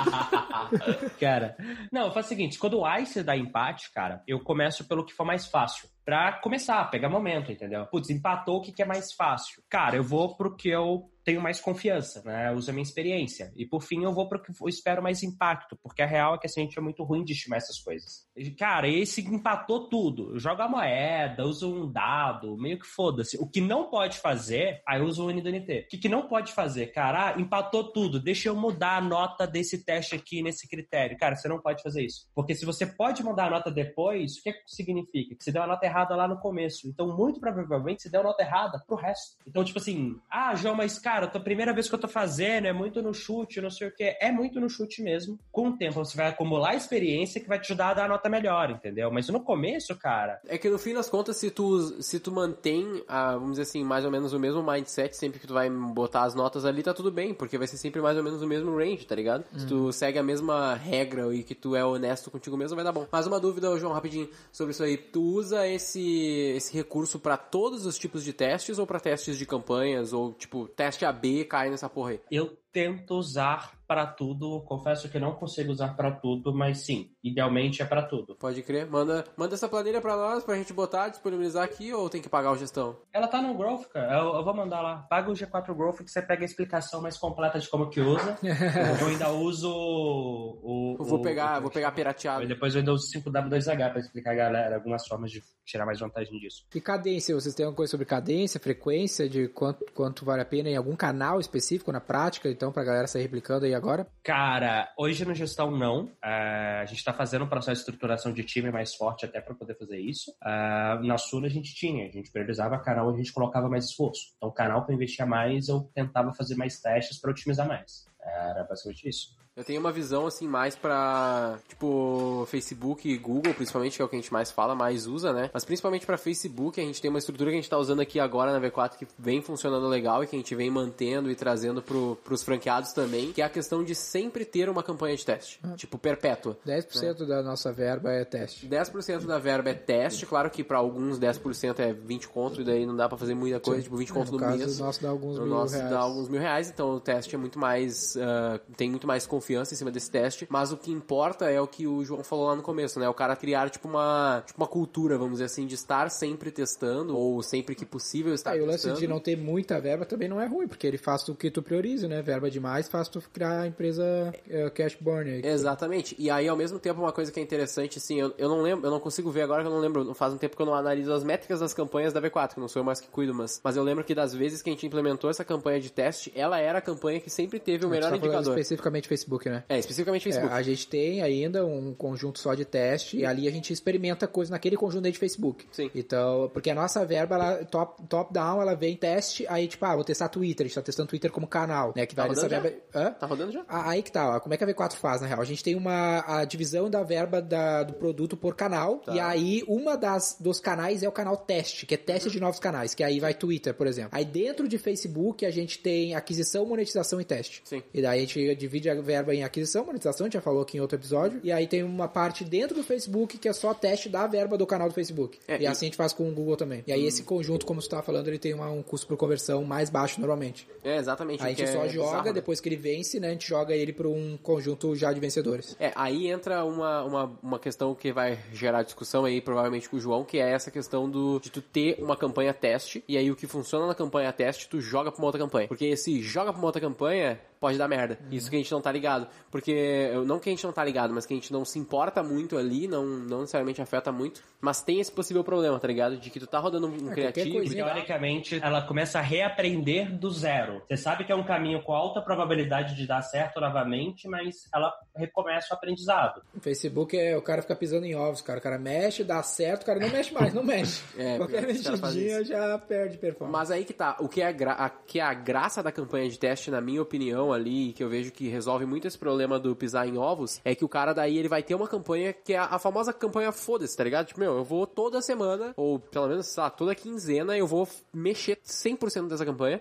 cara, 1.20 1.56
não, 1.92 2.06
eu 2.06 2.12
faço 2.12 2.26
o 2.26 2.28
seguinte: 2.30 2.58
quando 2.58 2.80
o 2.80 2.98
Ice 2.98 3.22
dá 3.22 3.36
empate, 3.36 3.92
cara, 3.92 4.22
eu 4.26 4.40
começo 4.40 4.86
pelo 4.88 5.04
que 5.04 5.14
for 5.14 5.24
mais 5.24 5.46
fácil 5.46 5.88
pra 6.04 6.32
começar, 6.40 6.90
pegar 6.90 7.10
momento, 7.10 7.52
entendeu? 7.52 7.84
Putz, 7.86 8.08
empatou, 8.08 8.56
o 8.56 8.60
que, 8.62 8.72
que 8.72 8.82
é 8.82 8.86
mais 8.86 9.12
fácil? 9.12 9.62
Cara, 9.68 9.96
eu 9.96 10.02
vou 10.02 10.34
pro 10.34 10.56
que 10.56 10.70
eu 10.70 11.10
tenho 11.28 11.42
mais 11.42 11.60
confiança, 11.60 12.22
né? 12.24 12.50
Uso 12.52 12.70
a 12.70 12.72
minha 12.72 12.82
experiência. 12.82 13.52
E 13.54 13.66
por 13.66 13.82
fim, 13.82 14.02
eu 14.02 14.14
vou 14.14 14.26
pro 14.26 14.40
que 14.40 14.50
eu 14.50 14.66
espero 14.66 15.02
mais 15.02 15.22
impacto, 15.22 15.78
porque 15.82 16.00
a 16.00 16.06
real 16.06 16.34
é 16.34 16.38
que 16.38 16.46
assim, 16.46 16.62
a 16.62 16.64
gente 16.64 16.78
é 16.78 16.80
muito 16.80 17.04
ruim 17.04 17.22
de 17.22 17.34
estimar 17.34 17.58
essas 17.58 17.78
coisas. 17.78 18.26
Cara, 18.58 18.88
esse 18.88 19.20
empatou 19.20 19.90
tudo. 19.90 20.38
Joga 20.38 20.64
a 20.64 20.68
moeda, 20.68 21.44
usa 21.44 21.66
um 21.66 21.92
dado, 21.92 22.56
meio 22.56 22.78
que 22.78 22.86
foda-se. 22.86 23.36
O 23.36 23.46
que 23.46 23.60
não 23.60 23.90
pode 23.90 24.16
fazer, 24.16 24.80
aí 24.88 25.02
usa 25.02 25.22
o 25.22 25.26
UNIDNT. 25.26 25.80
O 25.80 25.88
que, 25.88 25.98
que 25.98 26.08
não 26.08 26.26
pode 26.26 26.50
fazer? 26.54 26.86
Cara, 26.92 27.34
ah, 27.34 27.38
empatou 27.38 27.92
tudo, 27.92 28.18
deixa 28.18 28.48
eu 28.48 28.56
mudar 28.56 28.96
a 28.96 29.00
nota 29.02 29.46
desse 29.46 29.84
teste 29.84 30.14
aqui 30.14 30.40
nesse 30.40 30.66
critério. 30.66 31.18
Cara, 31.18 31.36
você 31.36 31.46
não 31.46 31.60
pode 31.60 31.82
fazer 31.82 32.06
isso. 32.06 32.26
Porque 32.34 32.54
se 32.54 32.64
você 32.64 32.86
pode 32.86 33.22
mudar 33.22 33.48
a 33.48 33.50
nota 33.50 33.70
depois, 33.70 34.38
o 34.38 34.42
que, 34.42 34.52
que 34.52 34.62
significa? 34.66 35.34
Que 35.36 35.44
você 35.44 35.52
deu 35.52 35.62
a 35.62 35.66
nota 35.66 35.84
errada 35.84 36.16
lá 36.16 36.26
no 36.26 36.38
começo. 36.38 36.88
Então, 36.88 37.14
muito 37.14 37.38
provavelmente, 37.38 38.02
você 38.02 38.08
deu 38.08 38.22
a 38.22 38.24
nota 38.24 38.42
errada 38.42 38.82
pro 38.86 38.96
resto. 38.96 39.36
Então, 39.46 39.62
tipo 39.62 39.78
assim, 39.78 40.16
ah, 40.30 40.54
João, 40.54 40.74
mas 40.74 40.98
cara, 40.98 41.17
a 41.26 41.40
primeira 41.40 41.72
vez 41.72 41.88
que 41.88 41.94
eu 41.94 41.98
tô 41.98 42.08
fazendo, 42.08 42.66
é 42.66 42.72
muito 42.72 43.02
no 43.02 43.12
chute, 43.12 43.60
não 43.60 43.70
sei 43.70 43.88
o 43.88 43.94
que. 43.94 44.16
É 44.20 44.30
muito 44.30 44.60
no 44.60 44.68
chute 44.68 45.02
mesmo. 45.02 45.38
Com 45.50 45.68
o 45.68 45.76
tempo, 45.76 45.94
você 45.94 46.16
vai 46.16 46.28
acumular 46.28 46.74
experiência 46.74 47.40
que 47.40 47.48
vai 47.48 47.58
te 47.58 47.72
ajudar 47.72 47.90
a 47.90 47.94
dar 47.94 48.04
a 48.04 48.08
nota 48.08 48.28
melhor, 48.28 48.70
entendeu? 48.70 49.10
Mas 49.10 49.28
no 49.28 49.40
começo, 49.40 49.94
cara. 49.96 50.40
É 50.46 50.56
que 50.56 50.68
no 50.68 50.78
fim 50.78 50.94
das 50.94 51.08
contas, 51.08 51.36
se 51.36 51.50
tu, 51.50 52.02
se 52.02 52.20
tu 52.20 52.30
mantém, 52.30 53.02
a, 53.08 53.34
vamos 53.34 53.52
dizer 53.52 53.62
assim, 53.62 53.84
mais 53.84 54.04
ou 54.04 54.10
menos 54.10 54.32
o 54.32 54.38
mesmo 54.38 54.62
mindset 54.62 55.16
sempre 55.16 55.38
que 55.38 55.46
tu 55.46 55.54
vai 55.54 55.68
botar 55.70 56.22
as 56.22 56.34
notas 56.34 56.64
ali, 56.64 56.82
tá 56.82 56.94
tudo 56.94 57.10
bem, 57.10 57.34
porque 57.34 57.58
vai 57.58 57.66
ser 57.66 57.76
sempre 57.76 58.00
mais 58.00 58.16
ou 58.16 58.22
menos 58.22 58.42
o 58.42 58.46
mesmo 58.46 58.76
range, 58.76 59.06
tá 59.06 59.14
ligado? 59.14 59.44
Hum. 59.54 59.58
Se 59.58 59.66
tu 59.66 59.74
uhum. 59.76 59.92
segue 59.92 60.18
a 60.18 60.22
mesma 60.22 60.74
regra 60.74 61.34
e 61.34 61.42
que 61.42 61.54
tu 61.54 61.74
é 61.74 61.84
honesto 61.84 62.30
contigo 62.30 62.56
mesmo, 62.56 62.76
vai 62.76 62.84
dar 62.84 62.92
bom. 62.92 63.06
Mais 63.10 63.26
uma 63.26 63.40
dúvida, 63.40 63.76
João, 63.78 63.92
rapidinho, 63.92 64.28
sobre 64.52 64.72
isso 64.72 64.82
aí. 64.82 64.96
Tu 64.96 65.20
usa 65.20 65.66
esse, 65.66 66.54
esse 66.56 66.74
recurso 66.74 67.18
para 67.18 67.36
todos 67.36 67.86
os 67.86 67.98
tipos 67.98 68.24
de 68.24 68.32
testes 68.32 68.78
ou 68.78 68.86
para 68.86 69.00
testes 69.00 69.36
de 69.36 69.46
campanhas 69.46 70.12
ou 70.12 70.32
tipo 70.32 70.68
teste 70.68 71.04
AB 71.08 71.44
cai 71.44 71.70
nessa 71.70 71.88
porra 71.88 72.10
aí? 72.10 72.20
Eu 72.30 72.56
tento 72.72 73.14
usar 73.14 73.78
para 73.88 74.06
tudo. 74.06 74.60
Confesso 74.66 75.08
que 75.08 75.18
não 75.18 75.32
consigo 75.32 75.72
usar 75.72 75.96
para 75.96 76.10
tudo, 76.10 76.54
mas 76.54 76.84
sim, 76.84 77.10
idealmente 77.24 77.80
é 77.80 77.86
para 77.86 78.02
tudo. 78.02 78.36
Pode 78.36 78.62
crer. 78.62 78.86
Manda, 78.86 79.24
manda 79.34 79.54
essa 79.54 79.66
planilha 79.66 80.00
para 80.00 80.14
nós 80.14 80.44
pra 80.44 80.56
gente 80.56 80.74
botar, 80.74 81.08
disponibilizar 81.08 81.64
aqui 81.64 81.92
ou 81.92 82.10
tem 82.10 82.20
que 82.20 82.28
pagar 82.28 82.52
o 82.52 82.56
gestão? 82.58 82.98
Ela 83.12 83.26
tá 83.26 83.40
no 83.40 83.56
Growth, 83.56 83.88
cara. 83.88 84.18
Eu, 84.18 84.34
eu, 84.34 84.44
vou 84.44 84.54
mandar 84.54 84.82
lá. 84.82 85.06
Paga 85.08 85.30
o 85.30 85.34
G4 85.34 85.74
Growth 85.74 86.02
que 86.02 86.10
você 86.10 86.20
pega 86.20 86.42
a 86.42 86.44
explicação 86.44 87.00
mais 87.00 87.16
completa 87.16 87.58
de 87.58 87.68
como 87.68 87.88
que 87.88 88.00
usa. 88.00 88.36
eu 89.00 89.06
ainda 89.06 89.30
uso 89.30 89.70
o, 89.70 90.96
o 91.00 91.04
vou 91.04 91.22
pegar, 91.22 91.58
o, 91.58 91.62
vou 91.62 91.70
pegar 91.70 91.90
pirateado. 91.92 92.46
Depois 92.46 92.74
eu 92.74 92.80
ainda 92.80 92.92
uso 92.92 93.10
5W2H 93.10 93.90
para 93.90 94.00
explicar 94.00 94.32
a 94.32 94.36
galera 94.36 94.74
algumas 94.76 95.06
formas 95.06 95.30
de 95.30 95.42
tirar 95.64 95.86
mais 95.86 95.98
vantagem 95.98 96.38
disso. 96.38 96.66
E 96.74 96.80
cadência, 96.80 97.34
vocês 97.34 97.54
têm 97.54 97.64
alguma 97.64 97.76
coisa 97.76 97.90
sobre 97.90 98.04
cadência, 98.04 98.60
frequência 98.60 99.26
de 99.28 99.48
quanto 99.48 99.78
quanto 99.94 100.24
vale 100.24 100.42
a 100.42 100.44
pena 100.44 100.68
em 100.68 100.76
algum 100.76 100.94
canal 100.94 101.40
específico 101.40 101.90
na 101.90 102.00
prática, 102.00 102.48
então 102.58 102.72
pra 102.72 102.82
galera 102.82 103.06
sair 103.06 103.22
replicando 103.22 103.64
aí 103.64 103.72
agora? 103.72 104.04
Cara, 104.24 104.92
hoje 104.98 105.24
na 105.24 105.32
gestão 105.32 105.70
não. 105.70 106.06
Uh, 106.06 106.82
a 106.82 106.84
gente 106.86 106.98
está 106.98 107.12
fazendo 107.12 107.44
um 107.44 107.48
processo 107.48 107.76
de 107.76 107.80
estruturação 107.82 108.32
de 108.32 108.42
time 108.42 108.68
mais 108.72 108.96
forte 108.96 109.24
até 109.24 109.40
para 109.40 109.54
poder 109.54 109.78
fazer 109.78 109.98
isso. 109.98 110.32
Uh, 110.42 111.06
na 111.06 111.16
Sula 111.16 111.46
a 111.46 111.50
gente 111.50 111.72
tinha, 111.72 112.08
a 112.08 112.10
gente 112.10 112.32
priorizava 112.32 112.76
canal, 112.80 113.08
a 113.08 113.16
gente 113.16 113.32
colocava 113.32 113.68
mais 113.68 113.84
esforço. 113.84 114.32
Então, 114.36 114.50
canal 114.50 114.84
para 114.84 114.92
investir 114.92 115.24
mais, 115.24 115.68
eu 115.68 115.88
tentava 115.94 116.32
fazer 116.32 116.56
mais 116.56 116.80
testes 116.80 117.20
para 117.20 117.30
otimizar 117.30 117.68
mais. 117.68 118.08
Era 118.20 118.64
basicamente 118.64 119.08
isso. 119.08 119.36
Eu 119.58 119.64
tenho 119.64 119.80
uma 119.80 119.90
visão, 119.90 120.24
assim, 120.24 120.46
mais 120.46 120.76
pra, 120.76 121.58
tipo, 121.66 122.46
Facebook 122.48 123.08
e 123.10 123.18
Google, 123.18 123.52
principalmente, 123.52 123.96
que 123.96 124.02
é 124.02 124.04
o 124.04 124.08
que 124.08 124.14
a 124.14 124.18
gente 124.20 124.32
mais 124.32 124.52
fala, 124.52 124.72
mais 124.72 125.08
usa, 125.08 125.32
né? 125.32 125.50
Mas 125.52 125.64
principalmente 125.64 126.06
pra 126.06 126.16
Facebook, 126.16 126.80
a 126.80 126.84
gente 126.84 127.02
tem 127.02 127.10
uma 127.10 127.18
estrutura 127.18 127.50
que 127.50 127.56
a 127.56 127.60
gente 127.60 127.68
tá 127.68 127.76
usando 127.76 127.98
aqui 127.98 128.20
agora 128.20 128.52
na 128.52 128.60
V4 128.64 128.96
que 128.96 129.06
vem 129.18 129.42
funcionando 129.42 129.88
legal 129.88 130.22
e 130.22 130.28
que 130.28 130.36
a 130.36 130.38
gente 130.38 130.54
vem 130.54 130.70
mantendo 130.70 131.28
e 131.28 131.34
trazendo 131.34 131.82
pro, 131.82 132.16
pros 132.22 132.44
franqueados 132.44 132.92
também, 132.92 133.32
que 133.32 133.42
é 133.42 133.44
a 133.44 133.48
questão 133.48 133.82
de 133.82 133.96
sempre 133.96 134.44
ter 134.44 134.68
uma 134.68 134.80
campanha 134.80 135.16
de 135.16 135.26
teste. 135.26 135.58
Ah. 135.64 135.74
Tipo, 135.74 135.98
perpétua. 135.98 136.56
10% 136.64 137.18
né? 137.18 137.26
da 137.26 137.42
nossa 137.42 137.72
verba 137.72 138.12
é 138.12 138.24
teste. 138.24 138.68
10% 138.68 139.26
da 139.26 139.40
verba 139.40 139.70
é 139.70 139.74
teste, 139.74 140.24
claro 140.24 140.50
que 140.50 140.62
pra 140.62 140.78
alguns 140.78 141.18
10% 141.18 141.80
é 141.80 141.92
20 141.92 142.28
conto 142.28 142.60
e 142.60 142.64
daí 142.64 142.86
não 142.86 142.94
dá 142.94 143.08
pra 143.08 143.18
fazer 143.18 143.34
muita 143.34 143.58
coisa, 143.58 143.80
Sim. 143.80 143.84
tipo, 143.86 143.96
20 143.96 144.12
conto 144.12 144.30
no, 144.30 144.38
no 144.38 144.56
mês. 144.56 144.78
O 144.78 144.84
nosso 144.84 145.02
dá 145.02 145.08
alguns 145.08 145.36
no 145.36 145.46
mil 145.46 145.52
nosso 145.52 145.74
reais. 145.74 145.90
dá 145.90 145.98
alguns 145.98 146.28
mil 146.28 146.40
reais, 146.40 146.70
então 146.70 146.90
o 146.90 147.00
teste 147.00 147.34
é 147.34 147.38
muito 147.38 147.58
mais, 147.58 148.14
uh, 148.14 148.60
tem 148.76 148.88
muito 148.88 149.04
mais 149.04 149.26
confiança 149.26 149.47
confiança 149.48 149.72
em 149.72 149.76
cima 149.76 149.90
desse 149.90 150.10
teste, 150.10 150.46
mas 150.50 150.72
o 150.72 150.76
que 150.76 150.92
importa 150.92 151.50
é 151.50 151.60
o 151.60 151.66
que 151.66 151.86
o 151.86 152.04
João 152.04 152.22
falou 152.22 152.46
lá 152.46 152.54
no 152.54 152.62
começo, 152.62 153.00
né? 153.00 153.08
O 153.08 153.14
cara 153.14 153.34
criar, 153.34 153.70
tipo, 153.70 153.88
uma, 153.88 154.42
tipo, 154.46 154.60
uma 154.60 154.66
cultura, 154.66 155.16
vamos 155.16 155.34
dizer 155.34 155.46
assim, 155.46 155.66
de 155.66 155.74
estar 155.74 156.10
sempre 156.10 156.50
testando, 156.50 157.16
ou 157.16 157.42
sempre 157.42 157.74
que 157.74 157.86
possível 157.86 158.34
estar 158.34 158.50
é, 158.50 158.58
testando. 158.58 158.72
E 158.72 158.88
o 158.88 158.90
lance 158.90 159.00
de 159.00 159.08
não 159.08 159.18
ter 159.18 159.36
muita 159.36 159.80
verba 159.80 160.04
também 160.04 160.28
não 160.28 160.40
é 160.40 160.46
ruim, 160.46 160.68
porque 160.68 160.86
ele 160.86 160.98
faz 160.98 161.26
o 161.28 161.34
que 161.34 161.50
tu 161.50 161.62
prioriza, 161.62 162.06
né? 162.06 162.20
Verba 162.20 162.50
demais 162.50 162.88
faz 162.88 163.08
tu 163.08 163.22
criar 163.32 163.62
a 163.62 163.66
empresa 163.66 164.04
uh, 164.46 164.70
cash 164.72 164.96
burn. 165.00 165.30
Aí. 165.30 165.46
Exatamente. 165.46 166.14
E 166.18 166.30
aí, 166.30 166.46
ao 166.46 166.56
mesmo 166.56 166.78
tempo, 166.78 167.00
uma 167.00 167.12
coisa 167.12 167.32
que 167.32 167.40
é 167.40 167.42
interessante, 167.42 167.98
assim, 167.98 168.20
eu, 168.20 168.34
eu 168.36 168.48
não 168.48 168.60
lembro, 168.60 168.86
eu 168.86 168.90
não 168.90 169.00
consigo 169.00 169.30
ver 169.30 169.42
agora 169.42 169.62
que 169.62 169.68
eu 169.68 169.72
não 169.72 169.80
lembro, 169.80 170.12
faz 170.14 170.34
um 170.34 170.38
tempo 170.38 170.56
que 170.56 170.62
eu 170.62 170.66
não 170.66 170.74
analiso 170.74 171.12
as 171.12 171.24
métricas 171.24 171.60
das 171.60 171.72
campanhas 171.72 172.12
da 172.12 172.20
V4, 172.20 172.54
que 172.54 172.60
não 172.60 172.68
sou 172.68 172.80
eu 172.80 172.84
mais 172.84 173.00
que 173.00 173.08
cuido, 173.08 173.34
mas, 173.34 173.60
mas 173.64 173.76
eu 173.76 173.82
lembro 173.82 174.04
que 174.04 174.14
das 174.14 174.34
vezes 174.34 174.60
que 174.60 174.68
a 174.68 174.72
gente 174.72 174.86
implementou 174.86 175.30
essa 175.30 175.44
campanha 175.44 175.80
de 175.80 175.90
teste, 175.90 176.32
ela 176.34 176.58
era 176.58 176.78
a 176.78 176.82
campanha 176.82 177.20
que 177.20 177.30
sempre 177.30 177.58
teve 177.58 177.86
o 177.86 177.88
melhor 177.88 178.10
tá 178.10 178.16
indicador. 178.16 178.58
Especificamente 178.58 179.08
Facebook 179.08 179.37
Facebook, 179.38 179.48
né? 179.48 179.64
É, 179.68 179.78
especificamente 179.78 180.22
É, 180.22 180.24
Facebook. 180.32 180.54
a 180.54 180.62
gente 180.62 180.86
tem 180.88 181.22
ainda 181.22 181.64
um 181.64 181.94
conjunto 181.94 182.38
só 182.38 182.54
de 182.54 182.64
teste 182.64 183.18
e 183.18 183.24
ali 183.26 183.46
a 183.48 183.50
gente 183.50 183.72
experimenta 183.72 184.26
coisa 184.26 184.50
naquele 184.50 184.76
conjunto 184.76 185.06
aí 185.06 185.12
de 185.12 185.18
Facebook. 185.18 185.66
Sim. 185.72 185.90
Então, 185.94 186.50
porque 186.52 186.70
a 186.70 186.74
nossa 186.74 187.04
verba, 187.04 187.36
ela 187.36 187.64
top, 187.64 188.02
top 188.08 188.32
down, 188.32 188.60
ela 188.60 188.74
vem 188.74 188.96
teste, 188.96 189.46
aí 189.48 189.66
tipo, 189.68 189.84
ah, 189.84 189.94
vou 189.94 190.04
testar 190.04 190.28
Twitter, 190.28 190.64
a 190.64 190.68
gente 190.68 190.74
tá 190.74 190.82
testando 190.82 191.08
Twitter 191.08 191.30
como 191.30 191.46
canal, 191.46 191.92
né? 191.96 192.04
Que 192.06 192.14
Tá 192.18 192.24
rodando 192.24 192.48
verba. 192.48 192.72
Hã? 192.94 193.10
Tá 193.12 193.26
rodando 193.26 193.52
já? 193.52 193.64
Ah, 193.68 193.90
Aí 193.90 194.02
que 194.02 194.10
tá, 194.10 194.36
ó. 194.36 194.40
como 194.40 194.52
é 194.54 194.56
que 194.56 194.64
a 194.64 194.66
V4 194.66 194.94
faz, 194.96 195.20
na 195.20 195.26
real? 195.28 195.40
A 195.40 195.44
gente 195.44 195.62
tem 195.62 195.74
uma 195.76 196.24
a 196.26 196.44
divisão 196.44 196.90
da 196.90 197.02
verba 197.02 197.40
da- 197.40 197.84
do 197.84 197.92
produto 197.94 198.36
por 198.36 198.54
canal, 198.56 198.98
Tá. 198.98 199.14
e 199.14 199.20
aí 199.20 199.62
uma 199.68 199.96
das 199.96 200.36
dos 200.40 200.58
canais 200.60 201.02
é 201.02 201.08
o 201.08 201.12
canal 201.12 201.36
teste, 201.36 201.86
que 201.86 201.94
é 201.94 201.96
teste 201.96 202.30
de 202.30 202.40
novos 202.40 202.58
canais, 202.58 202.94
que 202.94 203.04
aí 203.04 203.20
vai 203.20 203.34
Twitter, 203.34 203.72
por 203.74 203.86
exemplo. 203.86 204.10
Aí 204.12 204.24
dentro 204.24 204.66
de 204.68 204.78
Facebook 204.78 205.46
a 205.46 205.50
gente 205.50 205.78
tem 205.78 206.14
aquisição, 206.14 206.66
monetização 206.66 207.20
e 207.20 207.24
teste. 207.24 207.62
Sim. 207.64 207.82
E 207.94 208.02
daí 208.02 208.18
a 208.18 208.20
gente 208.22 208.54
divide 208.56 208.90
a 208.90 209.00
verba 209.00 209.27
em 209.34 209.42
aquisição, 209.44 209.84
monetização, 209.84 210.24
a 210.24 210.28
gente 210.28 210.34
já 210.34 210.40
falou 210.40 210.62
aqui 210.62 210.76
em 210.76 210.80
outro 210.80 210.96
episódio, 210.96 211.40
e 211.42 211.50
aí 211.52 211.66
tem 211.66 211.82
uma 211.82 212.08
parte 212.08 212.44
dentro 212.44 212.74
do 212.76 212.82
Facebook 212.82 213.38
que 213.38 213.48
é 213.48 213.52
só 213.52 213.72
teste 213.74 214.08
da 214.08 214.26
verba 214.26 214.56
do 214.58 214.66
canal 214.66 214.88
do 214.88 214.94
Facebook. 214.94 215.38
É, 215.46 215.58
e 215.58 215.62
e- 215.62 215.66
assim 215.66 215.86
a 215.86 215.88
gente 215.88 215.96
faz 215.96 216.12
com 216.12 216.28
o 216.28 216.32
Google 216.32 216.56
também. 216.56 216.82
E 216.86 216.92
aí 216.92 217.04
esse 217.06 217.22
conjunto, 217.22 217.64
como 217.66 217.80
você 217.82 217.88
tava 217.88 218.02
falando, 218.02 218.28
ele 218.28 218.38
tem 218.38 218.54
uma- 218.54 218.70
um 218.70 218.82
custo 218.82 219.06
por 219.06 219.16
conversão 219.16 219.64
mais 219.64 219.90
baixo 219.90 220.20
normalmente. 220.20 220.68
É, 220.84 220.96
exatamente. 220.96 221.42
Aí 221.42 221.52
a 221.52 221.56
gente 221.56 221.70
só 221.70 221.84
é 221.84 221.88
joga, 221.88 222.06
bizarro, 222.08 222.24
né? 222.26 222.32
depois 222.32 222.60
que 222.60 222.68
ele 222.68 222.76
vence, 222.76 223.18
né? 223.20 223.28
A 223.28 223.32
gente 223.32 223.46
joga 223.48 223.74
ele 223.74 223.92
para 223.92 224.08
um 224.08 224.36
conjunto 224.42 224.94
já 224.96 225.12
de 225.12 225.20
vencedores. 225.20 225.76
É, 225.78 225.92
aí 225.94 226.28
entra 226.28 226.64
uma, 226.64 227.02
uma, 227.04 227.38
uma 227.42 227.58
questão 227.58 227.94
que 227.94 228.12
vai 228.12 228.38
gerar 228.52 228.82
discussão 228.82 229.24
aí, 229.24 229.40
provavelmente 229.40 229.88
com 229.88 229.96
o 229.96 230.00
João, 230.00 230.24
que 230.24 230.38
é 230.38 230.50
essa 230.50 230.70
questão 230.70 231.08
do 231.10 231.38
de 231.40 231.50
tu 231.50 231.60
ter 231.60 231.96
uma 232.02 232.16
campanha 232.16 232.52
teste, 232.54 233.02
e 233.06 233.16
aí 233.16 233.30
o 233.30 233.36
que 233.36 233.46
funciona 233.46 233.86
na 233.86 233.94
campanha 233.94 234.32
teste, 234.32 234.68
tu 234.68 234.80
joga 234.80 235.10
pra 235.10 235.18
uma 235.20 235.26
outra 235.26 235.40
campanha. 235.40 235.68
Porque 235.68 235.96
se 235.96 236.22
joga 236.22 236.52
pra 236.52 236.58
uma 236.60 236.66
outra 236.66 236.80
campanha, 236.80 237.38
pode 237.60 237.76
dar 237.78 237.88
merda. 237.88 238.18
Isso 238.30 238.48
que 238.50 238.56
a 238.56 238.58
gente 238.58 238.70
não 238.72 238.80
tá 238.80 238.90
ligado. 238.92 239.26
Porque, 239.50 240.10
não 240.26 240.38
que 240.38 240.48
a 240.48 240.52
gente 240.52 240.64
não 240.64 240.72
tá 240.72 240.84
ligado, 240.84 241.12
mas 241.14 241.26
que 241.26 241.32
a 241.34 241.36
gente 241.36 241.52
não 241.52 241.64
se 241.64 241.78
importa 241.78 242.22
muito 242.22 242.56
ali, 242.56 242.86
não, 242.86 243.04
não 243.06 243.40
necessariamente 243.40 243.80
afeta 243.82 244.10
muito, 244.12 244.42
mas 244.60 244.82
tem 244.82 245.00
esse 245.00 245.10
possível 245.12 245.42
problema, 245.44 245.78
tá 245.78 245.88
ligado? 245.88 246.16
De 246.16 246.30
que 246.30 246.38
tu 246.40 246.46
tá 246.46 246.58
rodando 246.58 246.86
um 246.86 246.98
qualquer 246.98 247.32
criativo 247.32 247.62
e. 247.62 247.70
Teoricamente, 247.70 248.60
ela 248.62 248.82
começa 248.82 249.18
a 249.18 249.22
reaprender 249.22 250.16
do 250.18 250.30
zero. 250.30 250.82
Você 250.88 250.96
sabe 250.96 251.24
que 251.24 251.32
é 251.32 251.34
um 251.34 251.44
caminho 251.44 251.82
com 251.82 251.92
alta 251.92 252.20
probabilidade 252.20 252.94
de 252.94 253.06
dar 253.06 253.22
certo 253.22 253.60
novamente, 253.60 254.28
mas 254.28 254.68
ela 254.74 254.92
recomeça 255.16 255.68
o 255.72 255.74
aprendizado. 255.74 256.42
O 256.54 256.60
Facebook 256.60 257.16
é 257.18 257.36
o 257.36 257.42
cara 257.42 257.62
fica 257.62 257.74
pisando 257.76 258.04
em 258.06 258.14
ovos, 258.14 258.40
cara. 258.42 258.58
O 258.58 258.62
cara 258.62 258.78
mexe, 258.78 259.24
dá 259.24 259.42
certo, 259.42 259.82
o 259.82 259.86
cara 259.86 259.98
não 260.00 260.08
mexe 260.10 260.32
mais, 260.32 260.52
não 260.54 260.62
mexe. 260.62 261.02
É, 261.18 261.36
Qualquer 261.36 261.66
mexidinha 261.66 262.44
já 262.44 262.78
perde 262.78 263.18
performance. 263.18 263.52
Mas 263.58 263.70
aí 263.70 263.84
que 263.84 263.92
tá, 263.92 264.16
o 264.20 264.28
que 264.28 264.40
é, 264.40 264.46
a 264.46 264.52
gra- 264.52 264.72
a, 264.74 264.88
que 264.88 265.18
é 265.18 265.22
a 265.22 265.34
graça 265.34 265.82
da 265.82 265.90
campanha 265.90 266.28
de 266.28 266.38
teste, 266.38 266.70
na 266.70 266.80
minha 266.80 267.02
opinião, 267.02 267.47
ali, 267.52 267.92
que 267.92 268.02
eu 268.02 268.08
vejo 268.08 268.30
que 268.32 268.48
resolve 268.48 268.84
muito 268.86 269.06
esse 269.06 269.18
problema 269.18 269.58
do 269.58 269.74
pisar 269.74 270.06
em 270.08 270.16
ovos, 270.18 270.60
é 270.64 270.74
que 270.74 270.84
o 270.84 270.88
cara 270.88 271.12
daí 271.12 271.36
ele 271.38 271.48
vai 271.48 271.62
ter 271.62 271.74
uma 271.74 271.88
campanha 271.88 272.32
que 272.32 272.52
é 272.54 272.58
a, 272.58 272.78
famosa 272.78 273.12
campanha 273.12 273.52
foda-se, 273.52 273.96
tá 273.96 274.04
ligado? 274.04 274.26
Tipo, 274.26 274.40
meu, 274.40 274.56
eu 274.58 274.64
vou 274.64 274.86
toda 274.86 275.20
semana, 275.22 275.72
ou 275.76 275.98
pelo 275.98 276.28
menos, 276.28 276.46
sei 276.46 276.62
lá, 276.62 276.70
toda 276.70 276.94
quinzena, 276.94 277.56
eu 277.56 277.66
vou 277.66 277.88
mexer 278.12 278.58
100% 278.64 279.28
dessa 279.28 279.44
campanha, 279.44 279.80